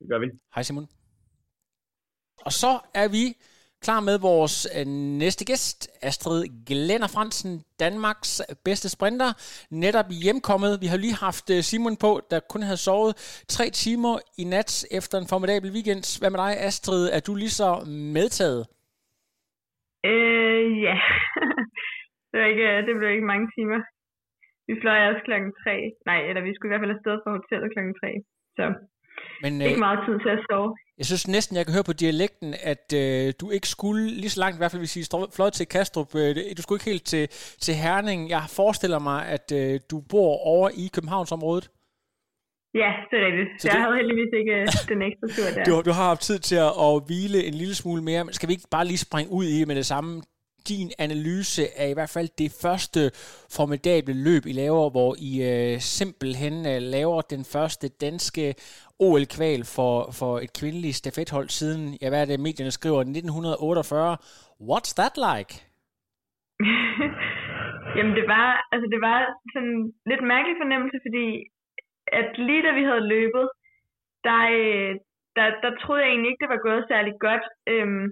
[0.00, 0.28] Det gør vi.
[0.54, 0.86] Hej Simon.
[2.46, 3.24] Og så er vi
[3.86, 4.86] klar med vores øh,
[5.22, 7.52] næste gæst, Astrid Glenner Fransen,
[7.84, 8.32] Danmarks
[8.66, 9.30] bedste sprinter,
[9.84, 10.72] netop hjemkommet.
[10.82, 13.12] Vi har lige haft øh, Simon på, der kun havde sovet
[13.54, 16.02] tre timer i nat efter en formidabel weekend.
[16.20, 17.02] Hvad med dig, Astrid?
[17.16, 17.68] Er du lige så
[18.16, 18.62] medtaget?
[20.10, 20.96] Øh, ja.
[22.30, 23.80] det, var ikke, det blev ikke mange timer.
[24.68, 25.92] Vi fløj også klokken 3.
[26.08, 28.06] Nej, eller vi skulle i hvert fald afsted fra hotellet klokken 3.
[28.56, 28.64] Så
[29.42, 30.70] Men, ikke øh, meget tid til at sove.
[30.98, 34.40] Jeg synes næsten, jeg kan høre på dialekten, at øh, du ikke skulle lige så
[34.40, 35.04] langt, i hvert fald hvis I
[35.36, 36.14] fløj til Kastrup.
[36.14, 37.28] Øh, du skulle ikke helt til,
[37.64, 38.30] til Herning.
[38.30, 41.70] Jeg forestiller mig, at øh, du bor over i Københavnsområdet.
[42.82, 43.48] Ja, det er rigtigt.
[43.58, 43.82] Så jeg det...
[43.82, 45.64] havde heldigvis ikke øh, den ekstra tur der.
[45.68, 48.32] du, du har haft tid til at, at hvile en lille smule mere.
[48.32, 50.22] Skal vi ikke bare lige springe ud i med det samme?
[50.68, 53.00] Din analyse af i hvert fald det første
[53.56, 58.46] formidable løb, I laver, hvor I øh, simpelthen øh, laver den første danske
[59.06, 64.16] OL-kval for, for et kvindeligt stafethold siden, ja, hvad er det, medierne skriver, 1948.
[64.70, 65.52] What's that like?
[67.96, 69.18] Jamen det var, altså det var
[69.54, 69.76] sådan
[70.10, 71.26] lidt mærkelig fornemmelse, fordi
[72.20, 73.46] at lige da vi havde løbet,
[74.26, 74.92] der, øh,
[75.36, 77.44] der, der troede jeg egentlig ikke, det var gået særlig godt.
[77.72, 78.06] Øhm,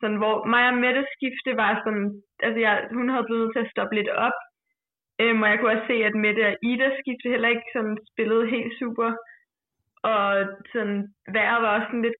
[0.00, 2.06] sådan, hvor mig og Mette skifte var sådan,
[2.46, 4.38] altså jeg, hun havde blevet til at stoppe lidt op,
[5.22, 8.46] øhm, og jeg kunne også se, at Mette og Ida skifte heller ikke sådan spillede
[8.54, 9.10] helt super,
[10.12, 10.24] og
[10.72, 10.98] sådan,
[11.36, 12.18] vejret var også sådan lidt,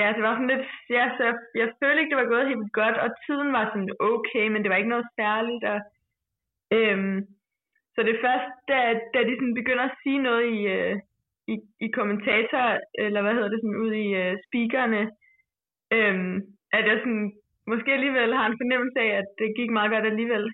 [0.00, 2.72] ja, det var sådan lidt, ja, så jeg, jeg følte ikke, det var gået helt
[2.80, 5.78] godt, og tiden var sådan okay, men det var ikke noget særligt, og
[6.78, 7.18] øhm,
[7.94, 8.78] så det først, da,
[9.14, 10.96] da de sådan begynder at sige noget i, øh,
[11.52, 11.54] i,
[11.86, 12.64] i kommentator,
[13.04, 15.02] eller hvad hedder det, sådan ud i øh, speakerne,
[15.96, 16.36] øhm,
[16.76, 17.26] at jeg sådan,
[17.70, 20.44] måske alligevel har en fornemmelse af, at det gik meget godt alligevel.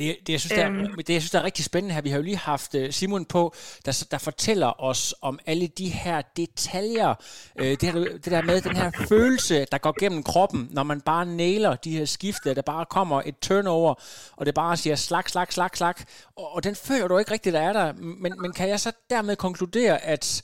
[0.00, 0.96] Det, det, jeg synes, der, øhm.
[1.06, 3.24] det, jeg synes, der er rigtig spændende her, vi har jo lige haft øh, Simon
[3.24, 7.14] på, der, der fortæller os om alle de her detaljer,
[7.58, 11.00] øh, det, her, det der med den her følelse, der går gennem kroppen, når man
[11.00, 13.94] bare nailer de her skifte, der bare kommer et turnover,
[14.36, 15.94] og det bare siger slag, slag, slag, slag,
[16.36, 17.92] og, og den føler du ikke rigtigt, der er der.
[17.92, 20.42] Men, men kan jeg så dermed konkludere, at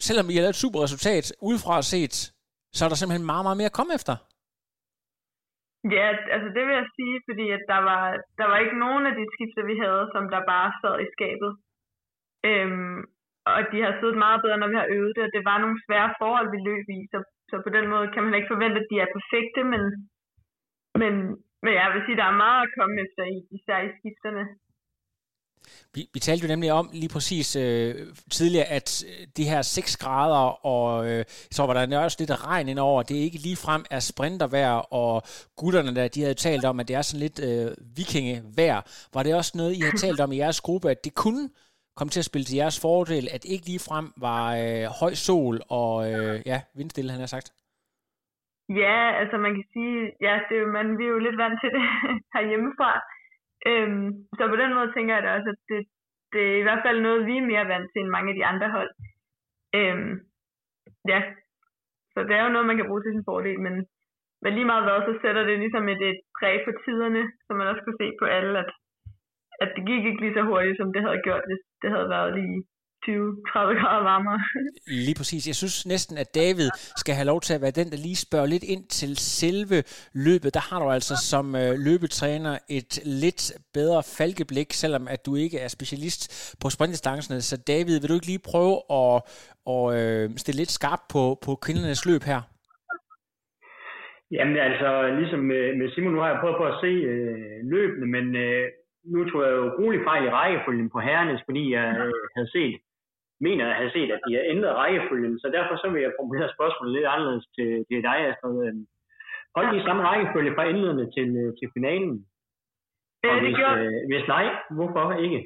[0.00, 2.32] selvom I har lavet et super resultat, udefra set,
[2.76, 4.14] så er der simpelthen meget, meget mere at komme efter.
[5.96, 8.02] Ja, altså det vil jeg sige, fordi at der var,
[8.40, 11.52] der var ikke nogen af de skifter, vi havde, som der bare sad i skabet.
[12.50, 12.98] Øhm,
[13.50, 15.78] og de har siddet meget bedre, når vi har øvet det, og det var nogle
[15.86, 17.18] svære forhold, vi løb i, så,
[17.50, 19.82] så på den måde kan man ikke forvente, at de er perfekte, men,
[21.00, 21.12] men,
[21.64, 23.22] men jeg vil sige, der er meget at komme efter,
[23.56, 24.44] især i skifterne.
[25.94, 27.94] Vi, vi talte jo nemlig om lige præcis øh,
[28.30, 32.68] tidligere, at øh, de her 6 grader, og øh, så var der også lidt regn
[32.68, 35.22] indover, det er ikke lige frem er sprintervejr, og
[35.56, 38.80] gutterne der, de havde talt om, at det er sådan lidt øh, vikingevejr.
[39.14, 41.48] Var det også noget, I har talt om i jeres gruppe, at det kunne
[41.96, 45.56] komme til at spille til jeres fordel, at ikke lige frem var øh, høj sol
[45.80, 47.48] og øh, ja, vindstille, han har sagt?
[48.82, 49.96] Ja, altså man kan sige,
[50.26, 51.84] ja, det er jo, man, vi er jo lidt vant til det
[52.34, 52.90] herhjemmefra.
[53.66, 55.80] Øhm, så på den måde tænker jeg da også, at det,
[56.32, 58.46] det er i hvert fald noget, vi er mere vant til end mange af de
[58.52, 58.90] andre hold.
[59.78, 60.12] Øhm,
[61.12, 61.20] ja,
[62.12, 63.74] så det er jo noget, man kan bruge til sin fordel, men,
[64.42, 67.66] men lige meget hvad, så sætter det ligesom et, et præg på tiderne, som man
[67.70, 68.70] også kunne se på alle, at,
[69.62, 72.30] at det gik ikke lige så hurtigt, som det havde gjort, hvis det havde været
[72.38, 72.58] lige
[73.06, 74.40] 20-30 grader varmere.
[75.06, 75.42] lige præcis.
[75.50, 76.68] Jeg synes næsten, at David
[77.02, 79.78] skal have lov til at være den, der lige spørger lidt ind til selve
[80.26, 80.54] løbet.
[80.58, 83.42] Der har du altså som øh, løbetræner et lidt
[83.78, 86.22] bedre falkeblik, selvom at du ikke er specialist
[86.62, 87.40] på sprintdistancerne.
[87.50, 89.16] Så David, vil du ikke lige prøve at,
[89.74, 92.40] at øh, stille lidt skarpt på, på kvindernes løb her?
[94.36, 94.88] Jamen altså,
[95.20, 98.64] ligesom med, med Simon, nu har jeg prøvet på at se øh, løbende, men øh,
[99.12, 102.76] nu tror jeg jo roligt fejl i rækkefølgen på herrenes, fordi jeg øh, havde set
[103.46, 106.54] mener at have set, at de har ændret rækkefølgen, så derfor så vil jeg formulere
[106.56, 108.56] spørgsmålet lidt anderledes til, til dig, Astrid.
[108.66, 108.84] Øhm,
[109.56, 112.14] hold de samme rækkefølge fra indledende til, øh, til finalen?
[113.24, 113.80] Øh, det hvis, gjorde...
[113.84, 114.44] øh, hvis nej,
[114.76, 115.40] hvorfor ikke?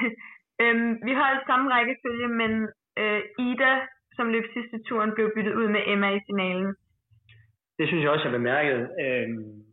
[0.62, 2.52] øhm, vi holdt samme rækkefølge, men
[3.00, 3.72] øh, Ida,
[4.16, 6.68] som løb sidste turen, blev byttet ud med Emma i finalen.
[7.78, 8.80] Det synes jeg også, jeg bemærket.
[9.04, 9.66] Øhm,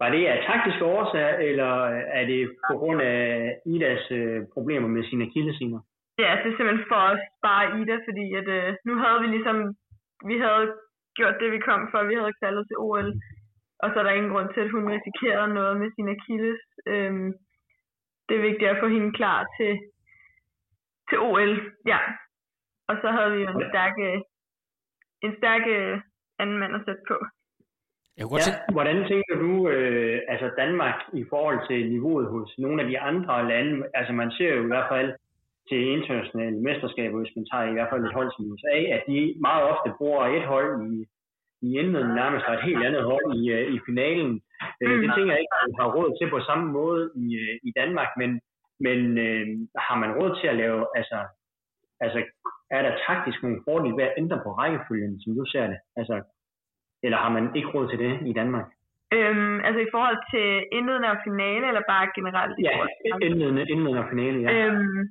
[0.00, 1.70] var det af taktiske årsager, eller
[2.18, 5.80] er det på grund af Idas øh, problemer med sine akillesiner?
[6.22, 9.56] Ja, det er simpelthen for at spare Ida, fordi at, øh, nu havde vi ligesom,
[10.30, 10.66] vi havde
[11.18, 13.08] gjort det, vi kom for, vi havde kvalget til OL,
[13.82, 16.60] og så er der ingen grund til, at hun risikerede noget med sin Achilles.
[16.92, 17.30] Øhm,
[18.26, 19.72] det er vigtigt at få hende klar til,
[21.08, 21.52] til OL,
[21.92, 22.00] ja.
[22.88, 23.94] Og så havde vi jo en stærk,
[25.26, 26.00] en stærk øh,
[26.38, 27.16] anden mand at sætte på.
[28.16, 32.58] Jeg kunne godt ja, hvordan tænker du, øh, altså Danmark i forhold til niveauet hos
[32.58, 33.86] nogle af de andre lande?
[33.94, 35.10] Altså man ser jo i hvert fald
[35.68, 39.18] til internationale mesterskaber, hvis man tager i hvert fald et hold som USA, at de
[39.46, 40.94] meget ofte bruger et hold i,
[41.66, 44.32] i indledningen nærmest og et helt andet hold i, øh, i finalen.
[44.82, 45.00] Øh, mm.
[45.02, 47.70] Det tænker jeg ikke, at man har råd til på samme måde i, øh, i
[47.80, 48.30] Danmark, men,
[48.86, 49.46] men øh,
[49.86, 51.18] har man råd til at lave, altså,
[52.04, 52.18] altså
[52.76, 55.78] er der taktisk nogle fordele ved at ændre på rækkefølgen, som du ser det?
[56.00, 56.16] Altså,
[57.04, 58.68] eller har man ikke råd til det i Danmark?
[59.16, 62.54] Øhm, altså i forhold til indledende og finale, eller bare generelt?
[62.68, 62.74] Ja,
[63.26, 64.50] indledende, indledende og finale, ja.
[64.54, 65.02] Øhm,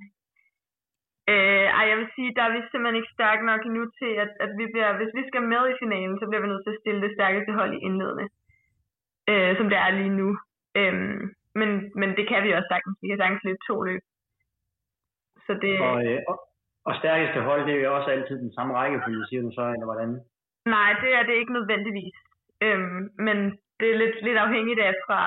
[1.31, 4.31] Øh, ej, jeg vil sige, der er vi simpelthen ikke stærke nok endnu til, at,
[4.45, 6.81] at vi bliver, hvis vi skal med i finalen, så bliver vi nødt til at
[6.81, 8.27] stille det stærkeste hold i indledende,
[9.31, 10.29] øh, som det er lige nu.
[10.79, 10.93] Øh,
[11.59, 12.97] men, men det kan vi også sagtens.
[13.01, 14.01] Vi kan sagtens løbe to løb.
[15.45, 16.37] Så det, og, øh, og,
[16.89, 19.89] og stærkeste hold, det er jo også altid den samme rækkefølge, siger du så, eller
[19.91, 20.09] hvordan?
[20.65, 22.17] Nej, det er det ikke nødvendigvis.
[22.65, 22.79] Øh,
[23.27, 23.37] men
[23.79, 25.21] det er lidt, lidt afhængigt af fra,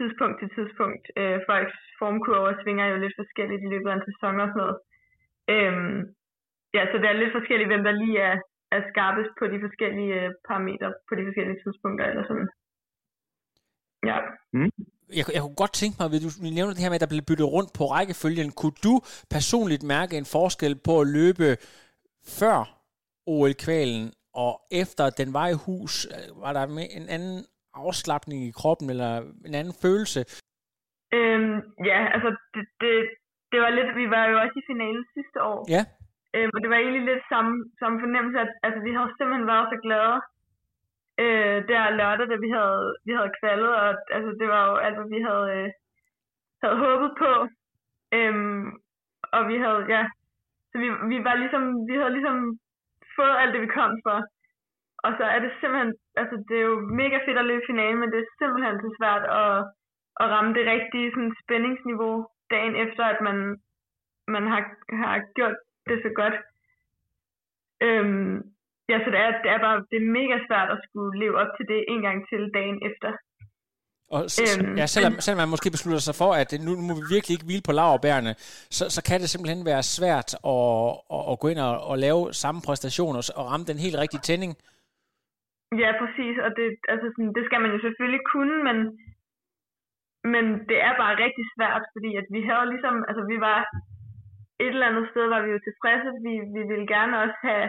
[0.00, 1.04] tidspunkt til tidspunkt.
[1.20, 4.76] Øh, folks formkurver svinger jo lidt forskelligt i løbet af en sæson og sådan noget.
[5.54, 5.98] Øhm,
[6.76, 8.36] ja, så det er lidt forskelligt, hvem der lige er,
[8.76, 12.48] er skarpest på de forskellige øh, parametre på de forskellige tidspunkter eller sådan.
[14.10, 14.18] Ja.
[14.56, 14.72] Mm.
[15.18, 17.28] Jeg, jeg kunne godt tænke mig, at du nævner det her med, at der blev
[17.28, 18.50] byttet rundt på rækkefølgen.
[18.60, 18.94] Kunne du
[19.36, 21.48] personligt mærke en forskel på at løbe
[22.38, 22.58] før
[23.26, 25.94] OL-kvalen og efter den var i hus?
[26.14, 26.62] Øh, var der
[26.98, 27.38] en anden
[27.74, 29.12] afslappning i kroppen, eller
[29.48, 30.20] en anden følelse?
[31.16, 31.56] Øhm,
[31.90, 32.92] ja, altså det, det,
[33.52, 35.60] det var lidt, vi var jo også i finalen sidste år.
[35.74, 35.82] Ja.
[36.34, 39.70] Øhm, og det var egentlig lidt samme, samme fornemmelse, at altså, vi havde simpelthen været
[39.72, 40.16] så glade
[41.22, 44.96] øh, der lørdag, da vi havde, vi havde kvalet, og altså, det var jo alt,
[44.98, 45.68] hvad vi havde, øh,
[46.62, 47.32] havde håbet på.
[48.18, 48.64] Øhm,
[49.36, 50.02] og vi havde, ja,
[50.70, 52.36] så vi, vi var ligesom, vi havde ligesom
[53.16, 54.18] fået alt det, vi kom for.
[55.04, 58.10] Og så er det simpelthen, altså det er jo mega fedt at løbe finalen, men
[58.12, 59.54] det er simpelthen så svært at,
[60.20, 62.16] at ramme det rigtige sådan, spændingsniveau
[62.54, 63.38] dagen efter, at man,
[64.34, 64.62] man har,
[65.02, 65.56] har gjort
[65.88, 66.36] det så godt.
[67.86, 68.34] Øhm,
[68.90, 71.52] ja, så det er, det er bare det er mega svært at skulle leve op
[71.56, 73.10] til det en gang til dagen efter.
[74.16, 77.34] Og øhm, ja, selvom, selvom man måske beslutter sig for, at nu må vi virkelig
[77.34, 78.34] ikke hvile på laverbærene,
[78.76, 82.32] så, så kan det simpelthen være svært at, at, at gå ind og, og lave
[82.32, 84.52] samme præstationer og ramme den helt rigtige tænding.
[85.78, 88.78] Ja, præcis, og det, altså sådan, det skal man jo selvfølgelig kunne, men,
[90.32, 93.58] men det er bare rigtig svært, fordi at vi havde ligesom, altså vi var
[94.64, 97.66] et eller andet sted, var vi jo tilfredse, vi, vi ville gerne også have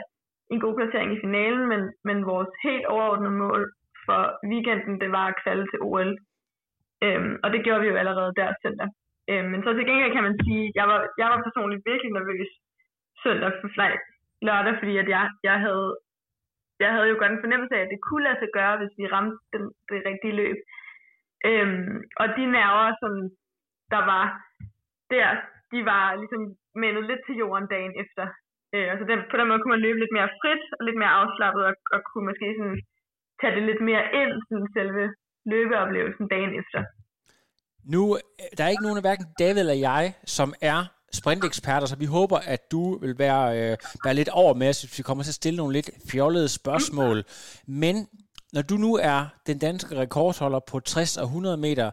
[0.54, 3.62] en god placering i finalen, men, men vores helt overordnede mål
[4.06, 4.22] for
[4.52, 6.12] weekenden, det var at kvalde til OL.
[7.04, 8.89] Øhm, og det gjorde vi jo allerede der søndag.
[9.30, 12.12] Øhm, men så til gengæld kan man sige, at jeg var, jeg var personligt virkelig
[12.14, 12.49] nervøs
[13.24, 13.89] søndag for fly
[14.47, 15.97] lørdag, fordi at jeg, jeg havde
[16.84, 19.05] jeg havde jo godt en fornemmelse af, at det kunne lade sig gøre, hvis vi
[19.15, 20.57] ramte den, det rigtige løb.
[21.49, 23.13] Øhm, og de nerver, som
[23.93, 24.25] der var
[25.13, 25.27] der,
[25.71, 26.43] de var ligesom
[26.84, 28.25] mændet lidt til jorden dagen efter.
[28.73, 31.17] Øh, altså den, på den måde kunne man løbe lidt mere frit og lidt mere
[31.21, 32.79] afslappet, og, og kunne måske sådan
[33.41, 35.03] tage det lidt mere ind, sådan selve
[35.51, 36.79] løbeoplevelsen dagen efter.
[37.93, 38.01] Nu,
[38.41, 40.03] øh, der er ikke nogen af hverken David eller jeg,
[40.38, 40.79] som er
[41.14, 44.97] sprinteksperter, så vi håber, at du vil være, øh, være lidt over med os, hvis
[44.97, 47.26] vi kommer til at stille nogle lidt fjollede spørgsmål.
[47.68, 48.07] Men
[48.53, 51.91] når du nu er den danske rekordholder på 60 og 100 meter,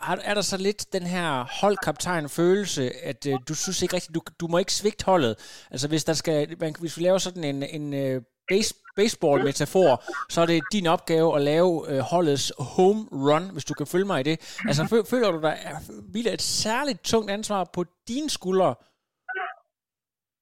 [0.00, 4.20] er der så lidt den her holdkaptajn følelse, at øh, du synes ikke rigtigt, du,
[4.40, 5.36] du må ikke svigte holdet.
[5.70, 9.90] Altså hvis der skal, man, hvis vi laver sådan en, en øh, base, baseball-metafor,
[10.32, 14.08] så er det din opgave at lave øh, holdets home run, hvis du kan følge
[14.10, 14.36] mig i det.
[14.68, 14.82] Altså,
[15.12, 15.76] føler du dig øh,
[16.12, 17.80] hviler et særligt tungt ansvar på
[18.10, 18.70] dine skuldre?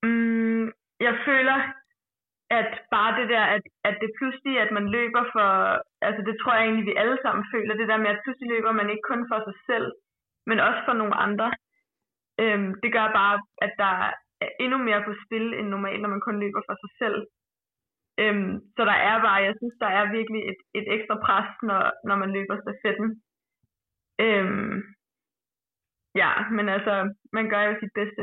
[0.07, 0.65] Mm,
[1.07, 1.59] jeg føler,
[2.61, 5.49] at bare det der, at, at det pludselig, at man løber for,
[6.09, 8.73] altså det tror jeg egentlig, vi alle sammen føler, det der med, at pludselig løber
[8.81, 9.89] man ikke kun for sig selv,
[10.49, 11.49] men også for nogle andre.
[12.43, 13.37] Øhm, det gør bare,
[13.67, 13.95] at der
[14.45, 17.19] er endnu mere på spil end normalt, når man kun løber for sig selv.
[18.21, 21.83] Øhm, så der er bare, jeg synes, der er virkelig et, et ekstra pres, når,
[22.09, 23.09] når man løber stafetten.
[24.27, 24.77] Øhm,
[26.15, 26.95] ja, men altså,
[27.33, 28.23] man gør jo sit bedste.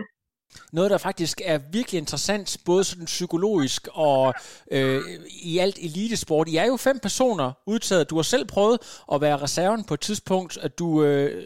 [0.71, 4.33] Noget, der faktisk er virkelig interessant, både sådan psykologisk og
[4.71, 5.01] øh,
[5.41, 6.47] i alt elitesport.
[6.47, 8.09] I er jo fem personer udtaget.
[8.09, 8.79] Du har selv prøvet
[9.13, 11.45] at være reserven på et tidspunkt, at du øh,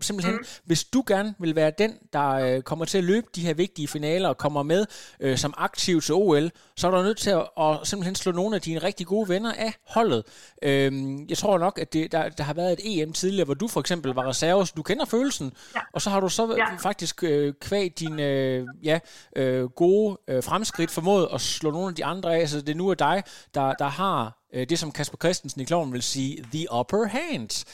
[0.00, 0.44] simpelthen, mm.
[0.64, 3.88] hvis du gerne vil være den, der øh, kommer til at løbe de her vigtige
[3.88, 4.86] finaler og kommer med
[5.20, 8.56] øh, som aktiv til OL, så er du nødt til at, at simpelthen slå nogle
[8.56, 10.24] af dine rigtig gode venner af holdet.
[10.62, 10.92] Øh,
[11.28, 13.80] jeg tror nok, at det, der, der har været et EM tidligere, hvor du for
[13.80, 15.80] eksempel var reserve, så du kender følelsen, ja.
[15.92, 16.76] og så har du så ja.
[16.76, 18.98] faktisk øh, kvæg din øh, ja,
[19.36, 22.88] øh, gode øh, fremskridt formået at slå nogle af de andre af, så det nu
[22.88, 23.22] er dig,
[23.54, 27.66] der, der har øh, det, som Kasper Christensen i kloven vil sige, the upper hand.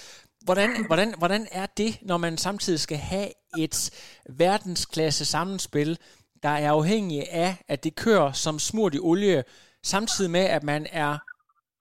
[0.44, 3.28] Hvordan, hvordan, hvordan er det, når man samtidig skal have
[3.58, 3.90] et
[4.30, 5.98] verdensklasse sammenspil,
[6.42, 9.44] der er afhængig af, at det kører som smurt i olie,
[9.84, 11.18] samtidig med, at man er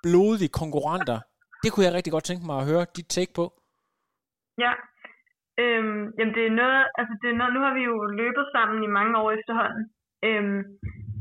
[0.03, 1.20] blodige konkurrenter?
[1.63, 3.53] Det kunne jeg rigtig godt tænke mig at høre dit take på.
[4.57, 4.72] Ja,
[5.64, 8.84] Øhm, jamen det er noget, altså det er noget, nu har vi jo løbet sammen
[8.84, 9.84] i mange år efterhånden.
[10.28, 10.62] Øhm,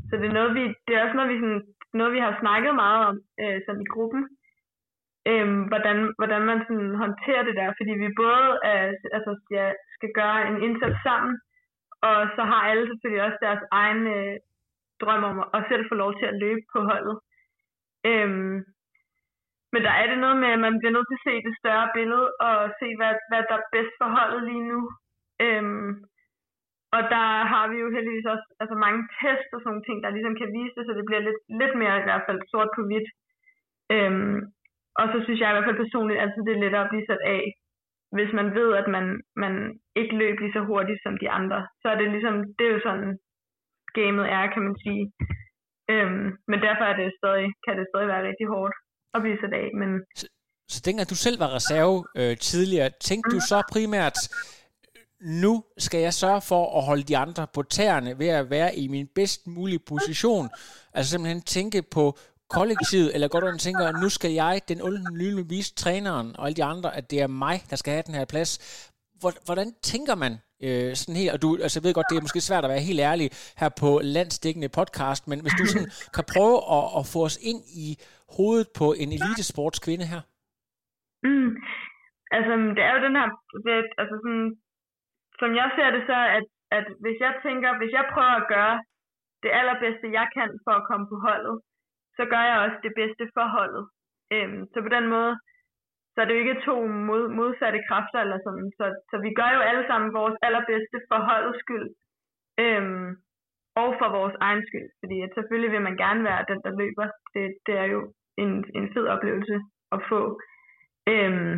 [0.07, 1.63] så det er noget, vi, det er også noget, vi, sådan,
[1.93, 4.23] noget, vi har snakket meget om øh, som i gruppen.
[5.31, 8.81] Øhm, hvordan, hvordan man sådan håndterer det der, fordi vi både er,
[9.17, 9.65] altså, ja,
[9.95, 11.33] skal gøre en indsats sammen,
[12.01, 14.35] og så har alle selvfølgelig også deres egen øh,
[15.01, 17.15] drøm om at selv få lov til at løbe på holdet.
[18.09, 18.55] Øhm,
[19.75, 21.87] men der er det noget med, at man bliver nødt til at se det større
[21.97, 24.79] billede, og se, hvad, hvad der er bedst for holdet lige nu.
[25.45, 25.89] Øhm,
[26.95, 30.15] og der har vi jo heldigvis også altså mange tests og sådan nogle ting, der
[30.15, 32.81] ligesom kan vise det, så det bliver lidt, lidt mere i hvert fald sort på
[32.87, 33.07] hvidt.
[33.95, 34.37] Øhm,
[34.99, 37.23] og så synes jeg i hvert fald personligt altid, det er lettere at blive sat
[37.37, 37.43] af,
[38.15, 39.05] hvis man ved, at man,
[39.43, 39.53] man
[39.99, 41.59] ikke løber lige så hurtigt som de andre.
[41.81, 43.09] Så er det ligesom, det er jo sådan,
[43.97, 45.03] gamet er, kan man sige.
[45.93, 48.75] Øhm, men derfor er det stadig, kan det stadig være rigtig hårdt
[49.15, 49.67] at blive sat af.
[49.79, 49.89] Men...
[50.15, 50.27] Så,
[50.69, 53.33] så dengang du selv var reserve øh, tidligere, tænkte mm.
[53.33, 54.17] du så primært,
[55.21, 58.87] nu skal jeg sørge for at holde de andre på tæerne ved at være i
[58.87, 60.49] min bedst mulige position.
[60.93, 62.17] Altså simpelthen tænke på
[62.49, 66.35] kollektivet, eller går du og tænker, at nu skal jeg, den onde lille, vise træneren
[66.37, 68.59] og alle de andre, at det er mig, der skal have den her plads.
[69.45, 72.47] Hvordan tænker man øh, sådan helt, og du, altså jeg ved godt, det er måske
[72.49, 73.27] svært at være helt ærlig
[73.61, 77.61] her på landsdækkende podcast, men hvis du sådan kan prøve at, at få os ind
[77.85, 77.87] i
[78.35, 80.21] hovedet på en elitesportskvinde her?
[81.27, 81.51] Mm.
[82.35, 83.27] Altså, det er jo den her,
[83.65, 84.47] det, altså sådan,
[85.39, 86.45] som jeg ser det så, at,
[86.77, 88.77] at hvis jeg tænker, hvis jeg prøver at gøre
[89.43, 91.55] det allerbedste, jeg kan for at komme på holdet,
[92.17, 93.83] så gør jeg også det bedste for holdet.
[94.33, 95.33] Øhm, så på den måde,
[96.15, 96.75] så er det jo ikke to
[97.09, 98.67] mod, modsatte kræfter eller sådan.
[98.77, 101.87] Så, så vi gør jo alle sammen vores allerbedste for holdets skyld.
[102.63, 103.07] Øhm,
[103.81, 104.89] og for vores egen skyld.
[105.01, 107.07] Fordi at selvfølgelig vil man gerne være den, der løber.
[107.33, 107.99] Det, det er jo
[108.43, 109.55] en, en fed oplevelse
[109.95, 110.21] at få.
[111.13, 111.55] Øhm,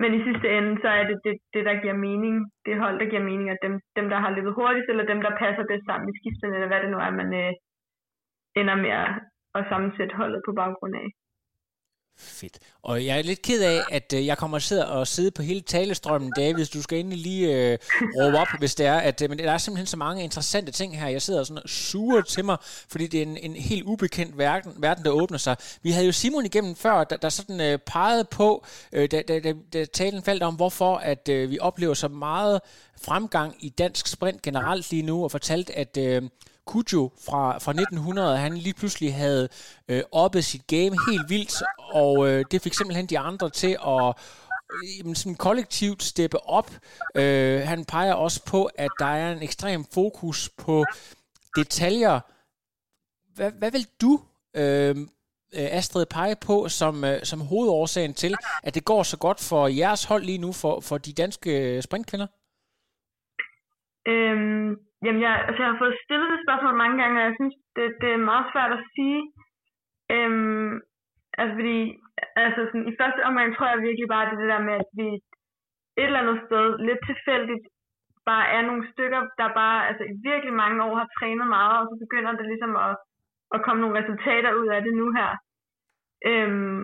[0.00, 2.36] men i sidste ende, så er det det, det der giver mening.
[2.66, 5.40] Det hold, der giver mening, at dem, dem, der har løbet hurtigst, eller dem, der
[5.42, 7.52] passer bedst sammen i skiftene, eller hvad det nu er, man øh,
[8.60, 9.10] ender med at,
[9.54, 11.08] at sammensætte holdet på baggrund af.
[12.16, 12.58] Fedt.
[12.82, 15.60] Og jeg er lidt ked af, at øh, jeg kommer sidder og sidde på hele
[15.60, 16.66] talestrømmen, David.
[16.66, 17.78] Du skal endelig lige øh,
[18.16, 18.94] råbe op, hvis det er.
[18.94, 21.08] At, øh, men der er simpelthen så mange interessante ting her.
[21.08, 22.56] Jeg sidder sådan suger til mig,
[22.88, 25.56] fordi det er en, en helt ubekendt verden, verden, der åbner sig.
[25.82, 29.40] Vi havde jo Simon igennem før, der, der sådan øh, pegede på, øh, da, da,
[29.40, 32.60] da, da talen faldt om, hvorfor at øh, vi oplever så meget
[33.02, 35.96] fremgang i dansk sprint generelt lige nu, og fortalte, at...
[35.96, 36.22] Øh,
[36.66, 39.48] Kujo fra, fra 1900, han lige pludselig havde
[39.88, 44.14] øh, oppet sit game helt vildt, og øh, det fik simpelthen de andre til at
[44.74, 46.70] øh, sådan kollektivt steppe op.
[47.14, 50.84] Øh, han peger også på, at der er en ekstrem fokus på
[51.56, 52.20] detaljer.
[53.34, 54.20] Hvad, hvad vil du,
[54.56, 54.96] øh,
[55.54, 59.68] øh, Astrid, pege på som, øh, som hovedårsagen til, at det går så godt for
[59.68, 62.26] jeres hold lige nu, for, for de danske øh, sprintkvinder?
[64.08, 67.54] Øhm, Jamen, jeg, altså, jeg har fået stillet det spørgsmål mange gange, og jeg synes,
[67.76, 69.20] det, det er meget svært at sige.
[70.14, 70.72] Øhm,
[71.38, 71.78] altså, fordi
[72.44, 75.08] altså, sådan, i første omgang tror jeg virkelig bare, det, det der med, at vi
[76.00, 77.64] et eller andet sted lidt tilfældigt
[78.30, 81.86] bare er nogle stykker, der bare altså, i virkelig mange år har trænet meget, og
[81.90, 82.94] så begynder det ligesom at,
[83.54, 85.30] at komme nogle resultater ud af det nu her.
[86.30, 86.80] Øhm,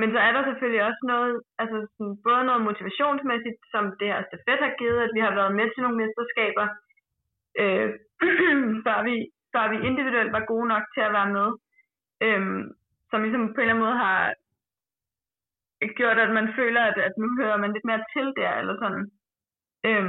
[0.00, 4.20] men så er der selvfølgelig også noget, altså sådan, både noget motivationsmæssigt, som det her
[4.26, 6.66] stafet har givet, at vi har været med til nogle mesterskaber,
[7.62, 7.88] øh,
[8.86, 9.14] før, vi,
[9.52, 11.48] før vi individuelt var gode nok til at være med.
[12.26, 12.42] Øh,
[13.10, 14.34] som ligesom på en eller anden måde har
[15.98, 19.04] gjort, at man føler, at, at nu hører man lidt mere til der, eller sådan.
[19.88, 20.06] Øh,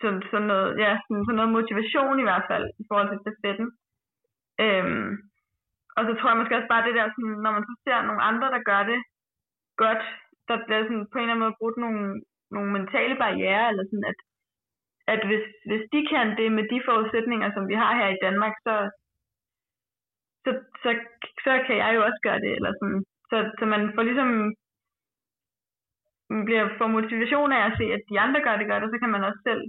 [0.00, 3.68] sådan, sådan, noget, ja, sådan, sådan noget motivation i hvert fald, i forhold til stafetten.
[4.64, 4.86] Øh,
[5.96, 8.22] og så tror jeg måske også bare det der, sådan, når man så ser nogle
[8.30, 9.00] andre, der gør det
[9.82, 10.02] godt,
[10.48, 12.02] der bliver sådan på en eller anden måde brudt nogle,
[12.54, 14.18] nogle mentale barriere, eller sådan, at,
[15.12, 18.54] at hvis, hvis de kan det med de forudsætninger, som vi har her i Danmark,
[18.66, 18.74] så,
[20.44, 20.50] så,
[20.82, 20.90] så,
[21.44, 22.52] så kan jeg jo også gøre det.
[22.56, 23.00] Eller sådan.
[23.30, 24.30] Så, så man får ligesom
[26.30, 28.98] man bliver for motivation af at se, at de andre gør det godt, og så
[29.02, 29.62] kan man også selv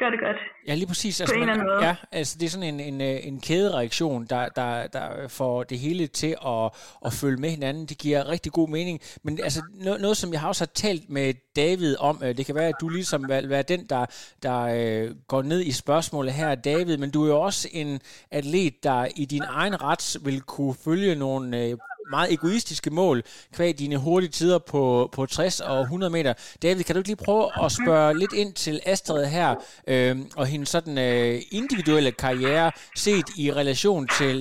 [0.00, 0.36] gør det godt.
[0.66, 1.20] Ja, lige præcis.
[1.20, 1.48] Altså, man,
[1.82, 5.78] ja, altså, det er sådan en, en, øh, en kædereaktion, der, der, der får det
[5.78, 6.70] hele til at,
[7.06, 7.86] at følge med hinanden.
[7.86, 9.00] Det giver rigtig god mening.
[9.22, 12.46] Men altså, noget, noget, som jeg har også har talt med David om, øh, det
[12.46, 14.06] kan være, at du ligesom vil være den, der,
[14.42, 18.84] der øh, går ned i spørgsmålet her, David, men du er jo også en atlet,
[18.84, 21.76] der i din egen ret vil kunne følge nogle øh,
[22.16, 23.18] meget egoistiske mål,
[23.56, 24.82] kvæg dine hurtige tider på,
[25.16, 26.32] på 60 og 100 meter.
[26.64, 29.50] David, kan du ikke lige prøve at spørge lidt ind til Astrid her,
[29.92, 32.68] øh, og hendes sådan øh, individuelle karriere,
[33.06, 34.36] set i relation til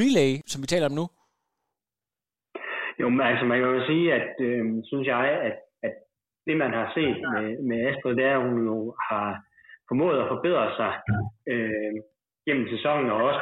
[0.00, 1.06] relay, som vi taler om nu?
[3.00, 5.56] Jo, men altså man kan jo sige, at øh, synes jeg, at,
[5.86, 5.94] at
[6.46, 9.28] det man har set med, med Astrid, det er, at hun jo har
[9.88, 10.92] formået at forbedre sig
[11.52, 11.94] øh,
[12.46, 13.40] gennem sæsonen, og også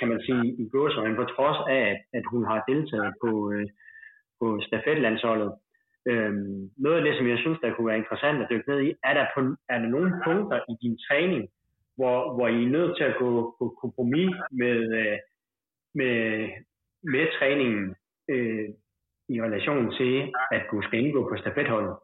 [0.00, 3.66] kan man sige, i gåsøjne, på trods af, at, at hun har deltaget på, øh,
[4.40, 5.52] på stafetlandsholdet.
[6.10, 8.90] Øhm, noget af det, som jeg synes, der kunne være interessant at dykke ned i,
[9.04, 11.48] er der, på, er der nogle punkter i din træning,
[11.96, 15.18] hvor, hvor I er nødt til at gå på kompromis med, øh,
[15.94, 16.16] med,
[17.02, 17.94] med træningen
[18.30, 18.68] øh,
[19.28, 21.96] i relation til, at du skal indgå på stafetholdet?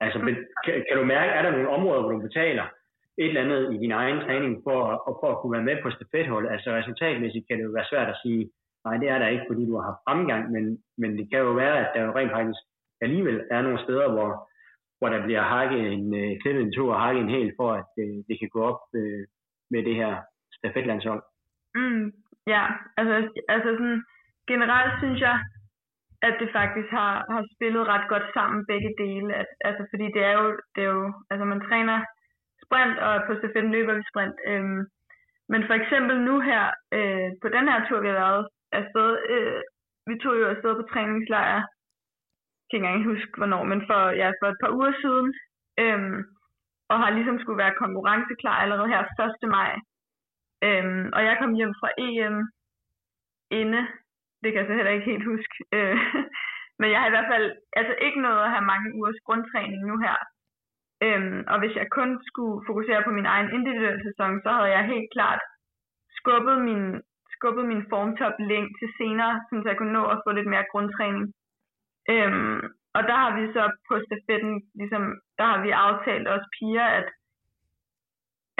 [0.00, 0.18] Altså,
[0.64, 2.66] kan, kan du mærke, er der nogle områder, hvor du betaler
[3.22, 5.88] et eller andet i din egen træning for, og for at kunne være med på
[5.90, 6.46] stafethold.
[6.54, 8.42] Altså resultatmæssigt kan det jo være svært at sige,
[8.84, 10.64] nej, det er der ikke, fordi du har haft fremgang, men,
[11.00, 12.62] men det kan jo være, at der jo rent faktisk
[13.04, 14.30] alligevel er nogle steder, hvor,
[14.98, 17.92] hvor der bliver hakket en, øh, klippet en to og hakket en hel, for at
[18.02, 19.22] øh, det kan gå op øh,
[19.72, 20.12] med det her
[20.58, 21.22] stafetlandshold.
[21.74, 22.12] Mm,
[22.46, 22.62] ja,
[22.96, 23.14] altså,
[23.54, 24.02] altså sådan,
[24.52, 25.36] generelt synes jeg,
[26.22, 29.34] at det faktisk har, har spillet ret godt sammen begge dele.
[29.40, 31.98] At, altså, fordi det er jo, det er jo, altså man træner
[32.70, 34.36] sprint, og på stafetten løber vi sprint.
[34.50, 34.80] Øhm,
[35.52, 36.64] men for eksempel nu her,
[36.96, 39.60] øh, på den her tur, vi har været afsted, øh,
[40.06, 41.58] vi tog jo afsted på træningslejr,
[42.72, 45.28] jeg kan ikke engang huske hvornår, men for, ja, for et par uger siden,
[45.82, 46.18] øhm,
[46.90, 49.02] og har ligesom skulle være konkurrenceklar allerede her
[49.44, 49.48] 1.
[49.56, 49.72] maj.
[50.66, 52.36] Øhm, og jeg kom hjem fra EM
[53.60, 53.80] inde,
[54.42, 55.98] det kan jeg så heller ikke helt huske, øh,
[56.80, 57.46] men jeg har i hvert fald
[57.80, 60.16] altså ikke noget at have mange ugers grundtræning nu her.
[61.06, 64.92] Øhm, og hvis jeg kun skulle fokusere på min egen individuelle sæson, så havde jeg
[64.92, 65.40] helt klart
[66.18, 66.84] skubbet min,
[67.34, 71.26] skubbet min formtop længe til senere, så jeg kunne nå at få lidt mere grundtræning.
[72.12, 72.60] Øhm,
[72.96, 75.02] og der har vi så på stafetten, ligesom,
[75.38, 77.08] der har vi aftalt os piger, at,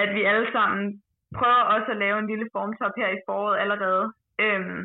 [0.03, 1.03] at vi alle sammen
[1.39, 4.13] prøver også at lave en lille formtop her i foråret allerede,
[4.45, 4.81] øhm,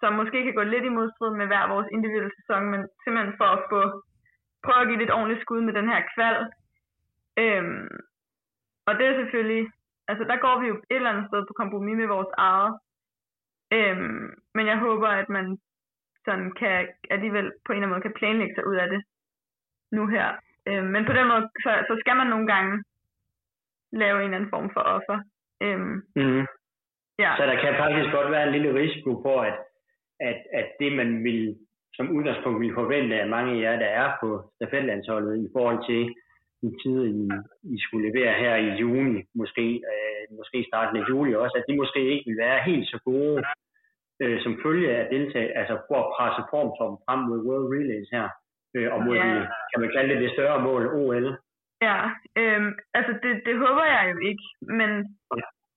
[0.00, 3.48] som måske kan gå lidt i modstrid med hver vores individuelle sæson, men simpelthen for
[3.56, 3.80] at få
[4.64, 6.36] prøve at give lidt ordentligt skud med den her kval,
[7.38, 7.88] Øhm,
[8.86, 9.70] og det er selvfølgelig,
[10.08, 12.78] altså der går vi jo et eller andet sted på kompromis med vores eget.
[13.72, 15.58] Øhm, men jeg håber, at man
[16.24, 19.02] sådan kan alligevel på en eller anden måde kan planlægge sig ud af det
[19.92, 20.28] nu her.
[20.68, 22.84] Øh, men på den måde, så, så skal man nogle gange
[23.92, 25.18] lave en eller anden form for offer.
[25.62, 25.80] Øh,
[26.20, 26.46] Mm.
[27.18, 27.30] ja.
[27.38, 29.58] Så der kan faktisk godt være en lille risiko for, at,
[30.20, 31.58] at, at det man vil
[31.96, 36.14] som udgangspunkt vil forvente af mange af jer, der er på stafetlandsholdet i forhold til
[36.66, 37.26] den tid, I,
[37.74, 41.80] I skulle levere her i juni, måske, øh, måske starten af juli også, at de
[41.82, 43.36] måske ikke vil være helt så gode
[44.22, 48.26] øh, som følge af deltag, altså for at presse formtom frem mod World Relays her,
[48.76, 49.26] øh, og mod Ja.
[49.26, 51.26] det, kan man kalde det det større mål, OL.
[51.88, 51.98] Ja,
[52.40, 54.44] øhm, altså det, det håber jeg jo ikke,
[54.78, 54.90] men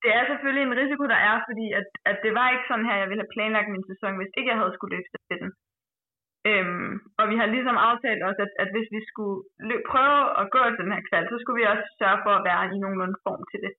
[0.03, 2.95] det er selvfølgelig en risiko, der er, fordi at, at det var ikke sådan her,
[3.01, 5.49] jeg ville have planlagt min sæson, hvis ikke jeg havde skulle løbe stafetten.
[6.49, 9.37] Øhm, og vi har ligesom aftalt også, at, at hvis vi skulle
[9.69, 12.45] løb, prøve at gå til den her kval, så skulle vi også sørge for at
[12.49, 13.73] være i nogenlunde form til det,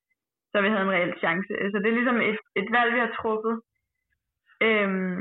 [0.51, 1.53] så vi havde en reel chance.
[1.73, 3.55] Så det er ligesom et, et valg, vi har truffet.
[4.67, 5.19] Øhm,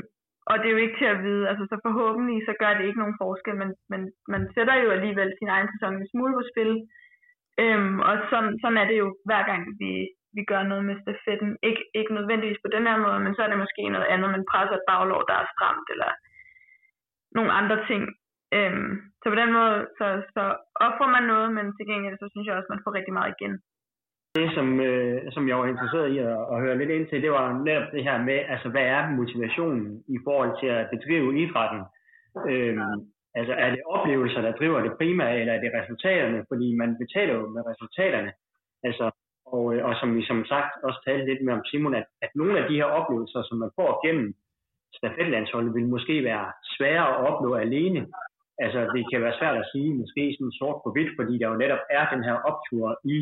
[0.49, 3.01] og det er jo ikke til at vide, altså så forhåbentlig så gør det ikke
[3.03, 4.01] nogen forskel, men, men
[4.33, 6.71] man sætter jo alligevel sin egen sæson en smule på spil.
[7.63, 9.91] Øhm, og sådan, sådan er det jo hver gang vi,
[10.37, 11.51] vi gør noget med stafetten.
[11.69, 14.49] Ik, ikke nødvendigvis på den her måde, men så er det måske noget andet, man
[14.51, 16.11] presser et baglov, der er stramt, eller
[17.37, 18.03] nogle andre ting.
[18.57, 20.43] Øhm, så på den måde, så, så
[20.87, 23.53] offrer man noget, men til gengæld, så synes jeg også, man får rigtig meget igen.
[24.35, 27.31] det, som, øh, som jeg var interesseret i at, at høre lidt ind til, det
[27.31, 31.81] var netop det her med, altså hvad er motivationen i forhold til at bedrive idrætten?
[32.51, 32.97] Øhm,
[33.39, 36.45] altså er det oplevelser, der driver det primært, eller er det resultaterne?
[36.49, 38.31] Fordi man betaler jo med resultaterne.
[38.87, 39.05] Altså,
[39.55, 42.31] og, øh, og som vi som sagt også talte lidt med om Simon, at, at
[42.35, 44.27] nogle af de her oplevelser, som man får gennem
[44.97, 48.01] stafetlandsholdet, vil måske være sværere at opnå alene.
[48.63, 51.61] Altså det kan være svært at sige, måske sådan sort på hvidt, fordi der jo
[51.63, 53.17] netop er den her optur i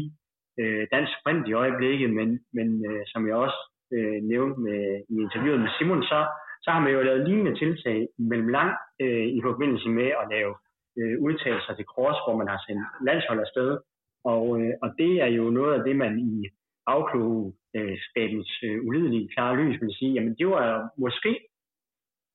[0.59, 3.59] øh, dansk sprint i øjeblikket, men, men øh, som jeg også
[3.95, 6.19] øh, nævnte med, i interviewet med Simon, så,
[6.63, 10.53] så har man jo lavet lignende tiltag mellem lang øh, i forbindelse med at lave
[10.99, 13.77] øh, udtalelser til cross, hvor man har sendt landshold afsted.
[14.23, 16.49] Og, øh, og det er jo noget af det, man i
[16.87, 21.46] afklogskabens øh, ulidelige klare lys vil sige, jamen det var måske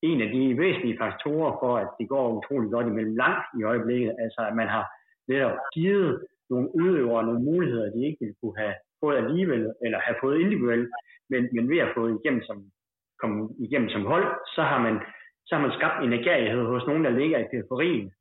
[0.03, 4.17] en af de væsentlige faktorer for, at det går utrolig godt imellem langt i øjeblikket.
[4.19, 4.85] Altså at man har
[5.29, 10.17] netop givet nogle udøvere nogle muligheder, de ikke ville kunne have fået alligevel, eller have
[10.21, 10.91] fået individuelt,
[11.31, 12.59] men, men ved at få igennem som,
[13.21, 15.01] komme igennem som hold, så har man
[15.47, 18.13] så har man skabt en agerighed hos nogen, der ligger i periferien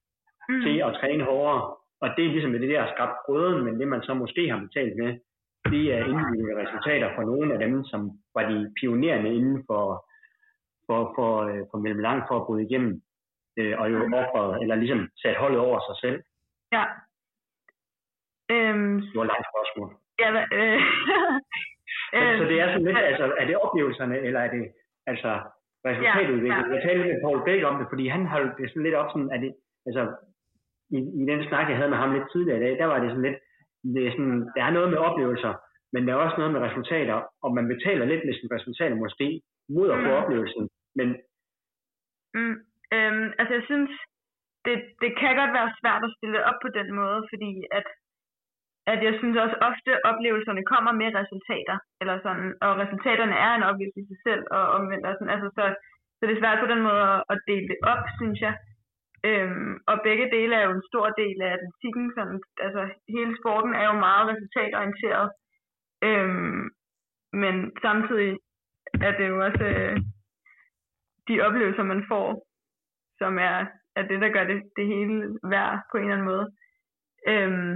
[0.49, 0.61] Mm.
[0.65, 1.61] til at træne hårdere.
[2.03, 4.59] Og det er ligesom det, der har skabt brøden, men det man så måske har
[4.67, 5.11] betalt med,
[5.73, 8.01] det er individuelle resultater for nogle af dem, som
[8.35, 9.83] var de pionerende inden for,
[10.91, 12.93] for, for, øh, for mellem langt for at bryde igennem,
[13.59, 16.17] øh, og jo offret, eller ligesom sat holdet over sig selv.
[16.75, 16.83] Ja.
[18.53, 19.89] Øhm, Det var et langt spørgsmål.
[20.23, 20.79] ja, øh,
[22.13, 24.63] Så, så det er sådan lidt, men- altså, er det oplevelserne, eller er det
[25.11, 25.31] altså
[25.87, 26.53] resultatudvikling?
[26.65, 26.73] Ja, ja.
[26.75, 29.31] Jeg talte med Paul Bæk om det, fordi han har det sådan lidt op sådan,
[29.35, 29.51] at det,
[29.87, 30.03] altså,
[30.97, 33.09] i, i den snak, jeg havde med ham lidt tidligere i dag, der var det
[33.09, 33.39] sådan lidt,
[33.95, 35.53] det er sådan, der er noget med oplevelser,
[35.93, 39.27] men der er også noget med resultater, og man betaler lidt med sine resultater måske,
[39.75, 40.19] mod at få Mm.
[40.21, 40.63] oplevelsen.
[40.95, 41.07] Men
[42.33, 42.55] Mm,
[42.95, 43.91] øhm, altså jeg synes,
[44.65, 47.87] det, det kan godt være svært at stille op på den måde, fordi at,
[48.93, 53.67] at jeg synes også ofte, oplevelserne kommer med resultater, eller sådan, og resultaterne er en
[53.69, 55.63] oplevelse i sig selv, og omvendt og sådan, altså så,
[56.17, 58.53] så det er svært på den måde at, at dele det op, synes jeg.
[59.29, 62.81] Øhm, og begge dele er jo en stor del af atletikken, sådan, altså
[63.15, 65.29] hele sporten er jo meget resultatorienteret,
[66.09, 66.63] øhm,
[67.33, 68.31] men samtidig
[69.07, 69.97] er det jo også øh,
[71.31, 72.27] de oplevelser, man får,
[73.21, 73.57] som er,
[73.97, 75.15] er det, der gør det, det hele
[75.53, 76.45] værd på en eller anden måde.
[77.31, 77.71] Øhm,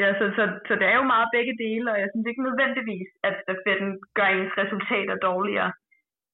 [0.00, 3.08] ja, så, så, så det er jo meget begge dele, og jeg synes ikke nødvendigvis,
[3.28, 5.72] at stafetten gør ens resultater dårligere,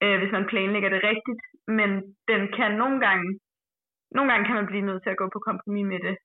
[0.03, 1.43] øh, hvis man planlægger det rigtigt,
[1.79, 1.91] men
[2.31, 3.29] den kan nogle gange,
[4.17, 6.17] nogle gange kan man blive nødt til at gå på kompromis med det.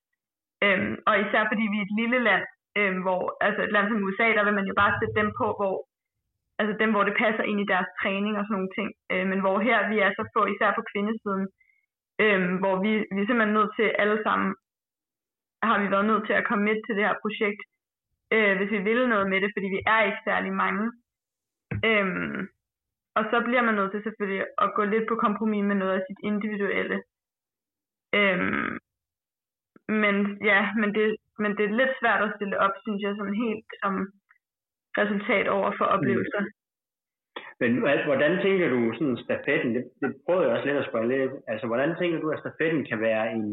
[0.65, 2.45] Øhm, og især fordi vi er et lille land,
[2.79, 5.47] øhm, hvor, altså et land som USA, der vil man jo bare sætte dem på,
[5.59, 5.75] hvor
[6.59, 8.89] altså dem, hvor det passer ind i deres træning og sådan nogle ting.
[9.11, 11.45] Øh, men hvor her vi er så få, især på kvindesiden,
[12.23, 14.49] øh, hvor vi, vi er simpelthen nødt til alle sammen,
[15.67, 17.61] har vi været nødt til at komme med til det her projekt,
[18.33, 20.85] øh, hvis vi vil noget med det, fordi vi er ikke særlig mange.
[21.89, 22.07] Øh,
[23.17, 26.03] og så bliver man nødt til selvfølgelig at gå lidt på kompromis med noget af
[26.07, 26.97] sit individuelle.
[28.19, 28.39] Øh,
[30.03, 30.15] men
[30.49, 31.05] ja, men det,
[31.41, 33.93] men det er lidt svært at stille op, synes jeg, sådan helt som
[35.01, 36.41] resultat over for oplevelser.
[37.61, 41.07] Men hvad- hvordan tænker du sådan stafetten, det, det prøvede jeg også lidt at spørge
[41.07, 43.43] lidt, altså hvordan tænker du, at stafetten kan være en,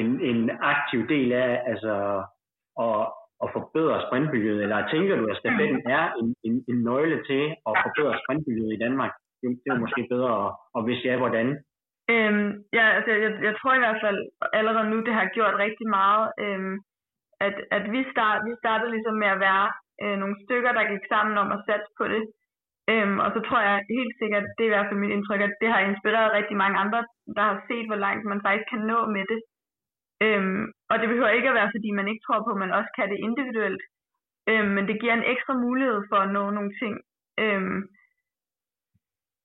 [0.00, 1.94] en, en aktiv del af altså,
[2.84, 3.00] at,
[3.42, 7.74] at forbedre sprintmiljøet, eller tænker du, at stafetten er en, en, en nøgle til at
[7.84, 11.48] forbedre sprintmiljøet i Danmark, det, det er måske bedre, og, og hvis ja, hvordan?
[12.10, 14.18] Øhm, ja, altså, jeg, jeg tror i hvert fald
[14.52, 16.74] allerede nu, det har gjort rigtig meget, øhm,
[17.46, 19.66] at, at vi, start, vi startede ligesom med at være
[20.02, 22.24] øh, nogle stykker, der gik sammen om at satse på det.
[22.92, 25.54] Øhm, og så tror jeg helt sikkert, det er i hvert fald mit indtryk, at
[25.60, 27.00] det har inspireret rigtig mange andre,
[27.36, 29.40] der har set, hvor langt man faktisk kan nå med det.
[30.24, 32.90] Øhm, og det behøver ikke at være, fordi man ikke tror på, at man også
[32.98, 33.82] kan det individuelt.
[34.50, 36.94] Øhm, men det giver en ekstra mulighed for at nå nogle ting,
[37.44, 37.80] øhm,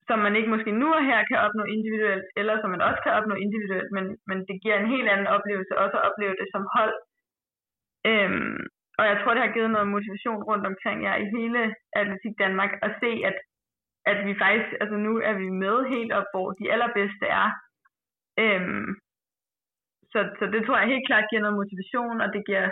[0.07, 3.13] som man ikke måske nu og her kan opnå individuelt, eller som man også kan
[3.19, 6.63] opnå individuelt, men, men det giver en helt anden oplevelse også at opleve det som
[6.75, 6.95] hold.
[8.11, 8.59] Øhm,
[8.99, 12.71] og jeg tror, det har givet noget motivation rundt omkring jer i hele Atletik Danmark
[12.85, 13.37] at se, at,
[14.11, 17.47] at vi faktisk, altså nu er vi med helt op, hvor de allerbedste er.
[18.43, 18.89] Øhm,
[20.11, 22.69] så, så det tror jeg helt klart giver noget motivation, og det giver,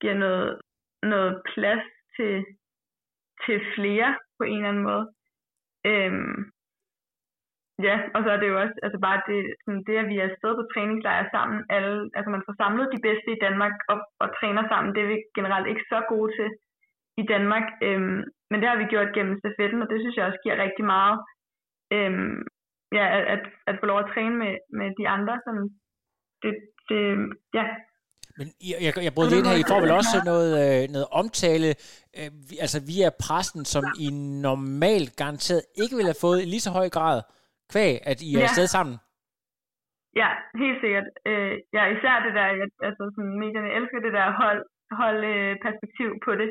[0.00, 0.60] giver noget,
[1.02, 1.84] noget plads
[2.16, 2.34] til,
[3.44, 5.06] til flere på en eller anden måde.
[5.90, 6.50] Øhm,
[7.86, 10.28] ja, og så er det jo også altså bare det, sådan det, at vi er
[10.30, 11.58] afsted på træningslejr sammen.
[11.76, 14.90] Alle, altså man får samlet de bedste i Danmark og, og træner sammen.
[14.94, 16.48] Det er vi generelt ikke så gode til
[17.22, 17.66] i Danmark.
[17.86, 18.20] Øhm,
[18.50, 21.16] men det har vi gjort gennem stafetten, og det synes jeg også giver rigtig meget.
[21.96, 22.38] Øhm,
[22.98, 25.34] ja, at, at få lov at træne med, med de andre.
[25.44, 25.68] Sådan,
[26.42, 26.52] det,
[26.88, 27.00] det,
[27.58, 27.66] ja,
[28.38, 31.68] men jeg, jeg, jeg brød ind her, I får vel også noget, øh, noget omtale,
[32.18, 34.10] øh, altså via pressen, som I
[34.48, 37.22] normalt garanteret ikke ville have fået i lige så høj grad,
[37.72, 38.44] kvæg, at I er ja.
[38.46, 38.96] afsted sammen.
[40.20, 40.30] Ja,
[40.62, 41.08] helt sikkert.
[41.30, 42.46] Øh, ja, især det der,
[42.88, 44.62] altså sådan, medierne elsker det der hold,
[45.00, 46.50] hold øh, perspektiv på det,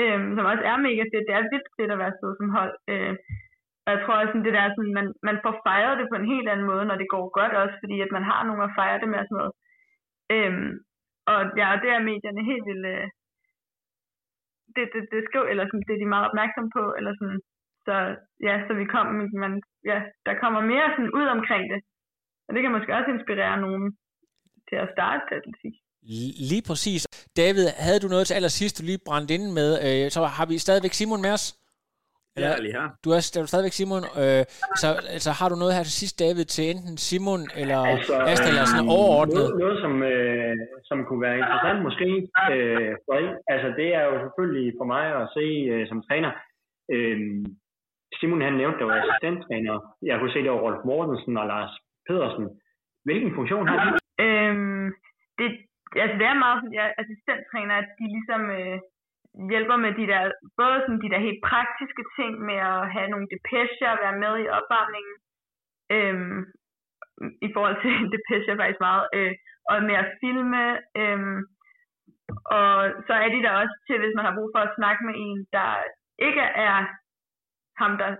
[0.00, 1.26] øh, som også er mega fedt.
[1.28, 2.74] Det er vildt fedt at være afsted som hold.
[2.92, 3.14] Øh,
[3.84, 6.48] og jeg tror også, det der, sådan, man, man får fejret det på en helt
[6.52, 9.08] anden måde, når det går godt også, fordi at man har nogen at fejre det
[9.08, 9.54] med og sådan noget.
[10.36, 10.70] Øhm,
[11.32, 12.86] og ja, det er medierne helt vildt...
[12.94, 13.06] Øh,
[14.74, 17.40] det, det, det skriv, eller sådan, det er de meget opmærksomme på, eller sådan,
[17.86, 17.94] så
[18.46, 19.06] ja, så vi kom,
[19.44, 19.52] man,
[19.90, 21.80] ja, der kommer mere sådan ud omkring det.
[22.46, 23.84] Og det kan måske også inspirere nogen
[24.68, 25.74] til at starte atletik.
[26.50, 27.00] Lige præcis.
[27.36, 29.70] David, havde du noget til allersidst, du lige brændte ind med?
[29.86, 31.46] Øh, så har vi stadigvæk Simon med os?
[32.36, 32.86] Eller, ja, lige her.
[33.04, 34.04] Du er, er du stadigvæk Simon.
[34.22, 34.42] Øh,
[34.82, 38.48] så altså, har du noget her til sidst, David, til enten Simon eller altså, Asta,
[38.50, 39.44] eller sådan øh, overordnet?
[39.44, 40.56] Noget, noget som, øh,
[40.88, 42.08] som kunne være interessant måske
[42.54, 43.32] øh, for en.
[43.54, 46.32] Altså, det er jo selvfølgelig for mig at se øh, som træner.
[46.94, 47.18] Øh,
[48.18, 49.74] Simon han nævnte, der var assistenttræner.
[50.02, 51.72] Jeg kunne se, det var Rolf Mortensen og Lars
[52.06, 52.46] Pedersen.
[53.04, 53.90] Hvilken funktion har de?
[54.26, 54.86] Øhm,
[55.38, 55.46] det,
[56.04, 58.78] altså det er meget sådan, assistenttræner, at de ligesom øh,
[59.52, 60.22] hjælper med de der,
[60.60, 64.52] både sådan de der helt praktiske ting med at have nogle depecher, være med i
[64.58, 65.16] opvarmningen,
[65.96, 66.40] øhm,
[67.46, 69.34] i forhold til depescher faktisk meget, øh,
[69.70, 70.62] og med at filme,
[71.02, 71.40] øhm,
[72.58, 72.72] og
[73.06, 75.38] så er de der også til, hvis man har brug for at snakke med en,
[75.56, 75.70] der
[76.28, 76.76] ikke er
[77.82, 78.10] ham, der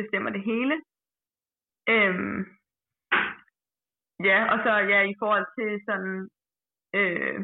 [0.00, 0.74] bestemmer det hele.
[1.94, 2.38] Øhm,
[4.28, 6.16] ja, og så ja, i forhold til sådan,
[6.98, 7.36] øh,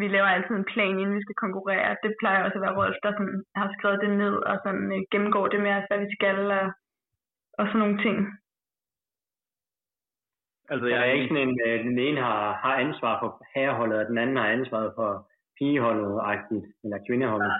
[0.00, 1.96] vi laver altid en plan, inden vi skal konkurrere.
[2.04, 5.02] Det plejer også at være Rolf, der sådan, har skrevet det ned og sådan, øh,
[5.12, 6.66] gennemgår det med, hvad vi skal og,
[7.58, 8.18] og sådan nogle ting.
[10.72, 14.06] Altså, jeg er ikke sådan en, øh, den ene har, har ansvar for herreholdet, og
[14.06, 15.10] den anden har ansvar for
[15.58, 16.10] pigeholdet,
[16.84, 17.52] eller kvindeholdet.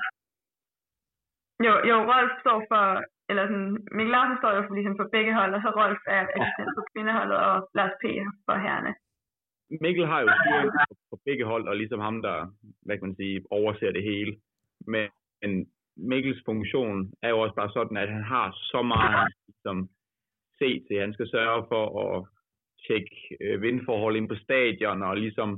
[1.67, 2.85] Jo, jo, Rolf står for
[3.31, 6.22] eller sådan, Mikkel Larsen står jo for, ligesom for begge hold, og så Rolf er
[6.37, 8.05] assistent på kvindeholdet, og Lars P.
[8.47, 8.93] for herrene.
[9.85, 10.70] Mikkel har jo styring
[11.11, 12.37] på begge hold, og ligesom ham, der
[12.85, 14.33] hvad kan man sige, overser det hele.
[14.93, 15.53] Men
[15.97, 19.89] Mikkels funktion er jo også bare sådan, at han har så meget som
[20.59, 21.01] se til.
[21.01, 22.26] Han skal sørge for at
[22.87, 25.51] tjekke øh, vindforhold ind på stadion, og ligesom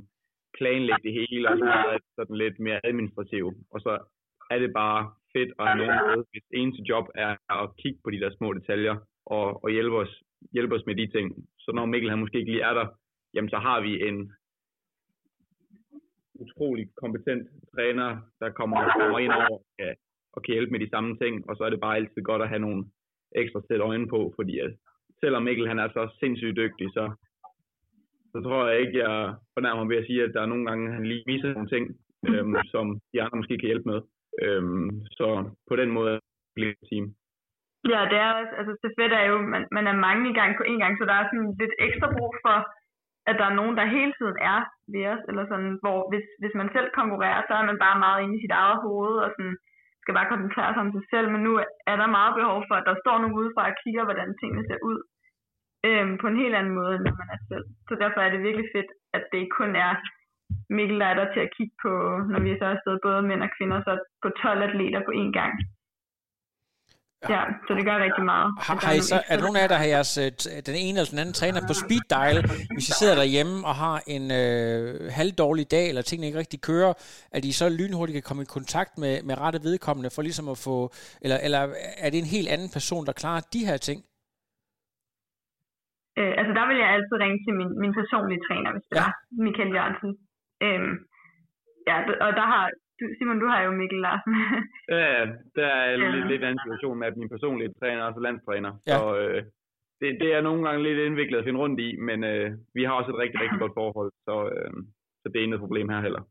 [0.59, 3.45] planlægge det hele, og så sådan lidt mere administrativ.
[3.71, 3.93] Og så
[4.53, 5.01] er det bare
[5.35, 7.33] fedt at have nogen med, hvis eneste job er
[7.63, 8.97] at kigge på de der små detaljer
[9.27, 10.23] og, og hjælpe, os,
[10.53, 11.27] hjælpe os med de ting.
[11.59, 12.87] Så når Mikkel han måske ikke lige er der,
[13.35, 14.33] jamen så har vi en
[16.35, 18.09] utrolig kompetent træner,
[18.41, 19.95] der kommer, kommer ind over og kan,
[20.33, 22.49] og kan hjælpe med de samme ting, og så er det bare altid godt at
[22.49, 22.85] have nogle
[23.37, 24.73] ekstra sæt øjne på, fordi at
[25.21, 27.05] selvom Mikkel han er så sindssygt dygtig, så,
[28.33, 30.93] så tror jeg ikke, jeg fornærmer ham ved at sige, at der er nogle gange,
[30.93, 31.85] han lige viser nogle ting,
[32.29, 34.01] øhm, som de andre måske kan hjælpe med.
[34.45, 35.27] Øhm, så
[35.69, 36.15] på den måde
[36.55, 37.07] bliver det team.
[37.93, 40.65] Ja, det er også, altså stafet er jo, man, man er mange i gang på
[40.71, 42.57] en gang, så der er sådan lidt ekstra brug for,
[43.31, 44.61] at der er nogen, der hele tiden er
[44.95, 48.23] ved os, eller sådan, hvor hvis, hvis man selv konkurrerer, så er man bare meget
[48.23, 49.57] inde i sit eget hoved, og sådan,
[50.03, 51.53] skal bare koncentrere sig om sig selv, men nu
[51.93, 54.81] er der meget behov for, at der står nogen udefra og kigger, hvordan tingene ser
[54.91, 54.99] ud,
[55.89, 57.67] øhm, på en helt anden måde, end når man er selv.
[57.89, 59.93] Så derfor er det virkelig fedt, at det ikke kun er
[60.77, 61.93] Mikkel er der til at kigge på,
[62.33, 63.93] når vi så er afsted både mænd og kvinder, så
[64.23, 65.53] på 12 atleter på én gang.
[67.35, 68.49] Ja, så det gør rigtig meget.
[68.67, 70.29] Har, har I så, er der nogen af jer, der har jeres, øh,
[70.69, 72.39] den ene eller den anden træner på speed dial,
[72.75, 76.93] hvis I sidder derhjemme og har en øh, halvdårlig dag, eller tingene ikke rigtig kører,
[77.37, 80.59] at I så lynhurtigt kan komme i kontakt med, med rette vedkommende, for ligesom at
[80.67, 80.77] få,
[81.25, 81.61] eller, eller
[82.05, 83.99] er det en helt anden person, der klarer de her ting?
[86.19, 89.07] Øh, altså der vil jeg altid ringe til min, min personlige træner, hvis det ja.
[89.09, 89.13] er
[89.47, 90.11] Michael Jørgensen.
[90.65, 90.93] Øhm,
[91.89, 91.97] ja,
[92.27, 92.65] og der har,
[92.99, 94.35] du, Simon, du har jo Mikkel Larsen.
[95.03, 95.21] ja,
[95.59, 98.73] der er lidt, lidt anden situation med, at min personlige træner er også landstræner.
[98.87, 98.97] Ja.
[98.99, 99.43] Så øh,
[100.01, 102.93] det, det er nogle gange lidt indviklet at finde rundt i, men øh, vi har
[102.93, 104.73] også et rigtig, rigtig godt forhold, så, øh,
[105.21, 106.23] så det er ikke noget problem her heller.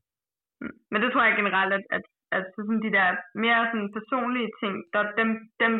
[0.61, 0.75] Mm.
[0.91, 2.03] Men det tror jeg generelt, at, at,
[2.37, 3.07] at sådan de der
[3.45, 5.29] mere sådan personlige ting, der, dem,
[5.63, 5.73] dem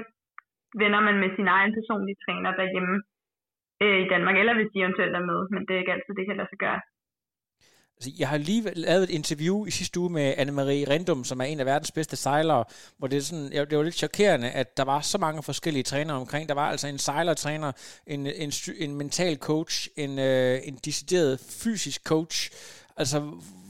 [0.83, 2.95] vender man med sin egen personlige træner derhjemme
[3.83, 6.25] øh, i Danmark, eller hvis de eventuelt er med, men det er ikke altid, det
[6.27, 6.81] kan lade sig gøre.
[8.01, 11.45] Altså, jeg har lige lavet et interview i sidste uge med Anne-Marie Rendum, som er
[11.45, 12.63] en af verdens bedste sejlere,
[12.97, 16.17] hvor det, er sådan, det var lidt chokerende, at der var så mange forskellige trænere
[16.17, 16.49] omkring.
[16.49, 17.71] Der var altså en sejlertræner,
[18.07, 22.51] en, en, en mental coach, en, øh, en decideret fysisk coach.
[22.97, 23.19] Altså,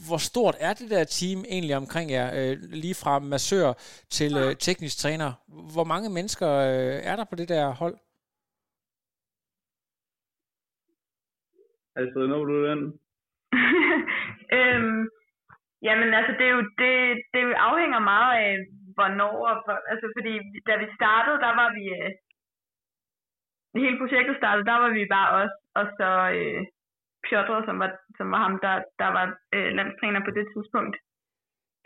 [0.08, 2.30] hvor stort er det der team egentlig omkring jer?
[2.34, 3.72] Øh, lige fra massør
[4.10, 5.32] til øh, teknisk træner.
[5.72, 7.96] Hvor mange mennesker øh, er der på det der hold?
[11.96, 12.98] Altså, når du den?
[14.56, 15.00] øhm,
[15.86, 16.92] jamen, altså, det, er jo, det,
[17.34, 18.52] det afhænger meget af,
[18.96, 19.34] hvornår.
[19.50, 20.32] Og for, altså, fordi
[20.68, 21.84] da vi startede, der var vi...
[21.98, 22.10] Øh,
[23.84, 26.62] hele projektet startede, der var vi bare os, og så øh,
[27.26, 30.96] Piotr, som var, som var ham, der, der var øh, landstræner på det tidspunkt.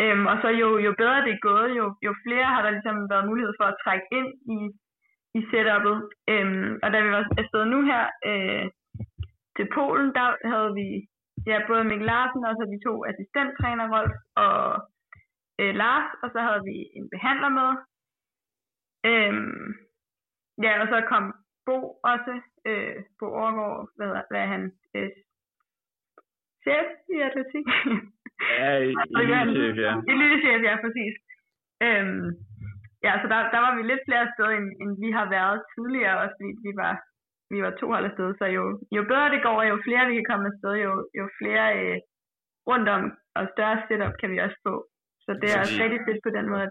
[0.02, 3.10] Øhm, og så jo, jo bedre det er gået, jo, jo flere har der ligesom
[3.12, 4.58] været mulighed for at trække ind i,
[5.38, 5.98] i setup'et.
[6.32, 8.64] Øhm, og da vi var afsted nu her, øh,
[9.56, 10.88] til Polen, der havde vi
[11.47, 14.59] ja, både Mikkel Larsen og så de to assistenttræner, Rolf og
[15.61, 17.70] øh, Lars, og så havde vi en behandler med.
[19.11, 19.68] Øhm,
[20.64, 21.24] ja, og så kom
[21.66, 21.76] Bo
[22.12, 22.34] også,
[22.68, 24.62] øh, Bo Overgaard, hvad, hvad er han,
[24.97, 25.11] øh,
[26.64, 27.66] chef i atletik?
[28.59, 29.24] Ja, i, i
[29.57, 29.92] chef, ja.
[30.11, 31.14] I lille chef, ja, præcis.
[31.86, 32.26] Øhm,
[33.07, 36.20] ja, så der, der var vi lidt flere steder, end, end vi har været tidligere,
[36.22, 36.94] også fordi vi var
[37.53, 38.64] vi var to hold afsted, så jo,
[38.97, 41.97] jo bedre det går, jo flere vi kan komme afsted, jo, jo flere øh,
[42.70, 43.05] rundt om
[43.38, 44.74] og større setup kan vi også få.
[45.24, 46.68] Så det er også rigtig fedt på den måde,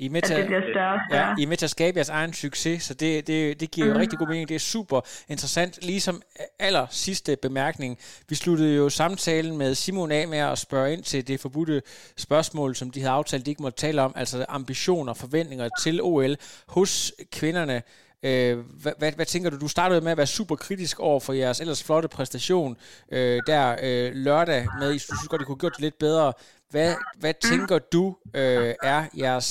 [0.00, 1.16] i er med til, at det bliver større og.
[1.16, 3.84] Ja, I er med til at skabe jeres egen succes, så det, det, det giver
[3.84, 3.88] mm.
[3.88, 4.00] jo mhm.
[4.00, 4.48] rigtig god mening.
[4.48, 5.84] Det er super interessant.
[5.84, 6.22] Ligesom
[6.58, 7.98] aller sidste bemærkning,
[8.28, 11.82] vi sluttede jo samtalen med Simon af med at spørge ind til det forbudte
[12.16, 16.02] spørgsmål, som de havde aftalt, de ikke måtte tale om, altså ambitioner og forventninger til
[16.02, 16.36] OL
[16.68, 17.82] hos kvinderne.
[18.28, 19.56] Øh, hvad, hvad, hvad tænker du?
[19.66, 22.72] Du startede med at være super kritisk over for jeres ellers flotte præstation
[23.16, 26.28] øh, der øh, lørdag med, du synes godt, I kunne gjort det lidt bedre.
[26.72, 26.90] Hvad,
[27.22, 28.04] hvad tænker du
[28.40, 29.48] øh, er jeres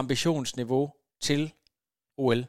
[0.00, 0.84] ambitionsniveau
[1.26, 1.42] til
[2.24, 2.42] OL?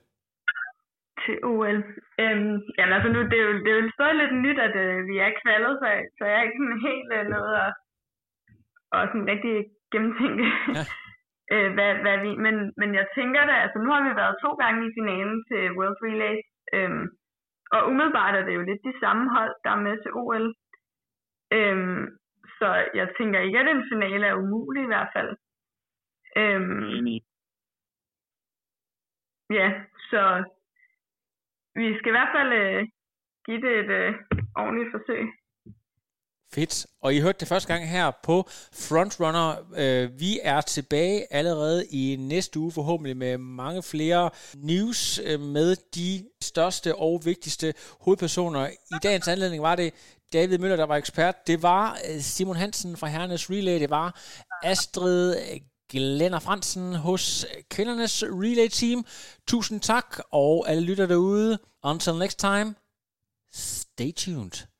[1.24, 1.78] Til OL?
[2.24, 4.98] Øhm, jamen altså nu, det er jo, det er jo stadig lidt nyt, at øh,
[5.10, 5.88] vi er kvalet, så,
[6.18, 7.72] så jeg er ikke sådan helt øh, noget at,
[8.96, 9.56] og sådan rigtig
[9.92, 10.46] gennemtænke.
[10.78, 10.86] Ja
[11.54, 14.52] øh, hvad, hvad vi, men, men jeg tænker da, altså nu har vi været to
[14.62, 16.36] gange i finalen til World Relay,
[16.76, 17.06] øhm,
[17.76, 20.46] og umiddelbart er det jo lidt de samme hold, der er med til OL.
[21.58, 22.06] Øhm,
[22.60, 22.68] så
[23.00, 25.32] jeg tænker ikke, at en finale er umulig i hvert fald.
[26.38, 27.06] Øhm,
[29.60, 29.68] ja,
[30.10, 30.44] så
[31.76, 32.88] vi skal i hvert fald øh,
[33.46, 34.14] give det et øh,
[34.56, 35.43] ordentligt forsøg.
[36.54, 36.86] Fedt.
[37.02, 39.56] Og I hørte det første gang her på Frontrunner.
[39.76, 45.76] Øh, vi er tilbage allerede i næste uge, forhåbentlig med mange flere news øh, med
[45.96, 48.68] de største og vigtigste hovedpersoner.
[48.68, 49.94] I dagens anledning var det
[50.34, 51.48] David Møller, der var ekspert.
[51.48, 53.80] Det var øh, Simon Hansen fra Hernes Relay.
[53.80, 54.22] Det var
[54.64, 59.06] Astrid øh, Glenner Fransen hos kvindernes relay team.
[59.48, 61.60] Tusind tak, og alle lytter derude.
[61.84, 62.76] Until next time,
[63.54, 64.73] stay tuned.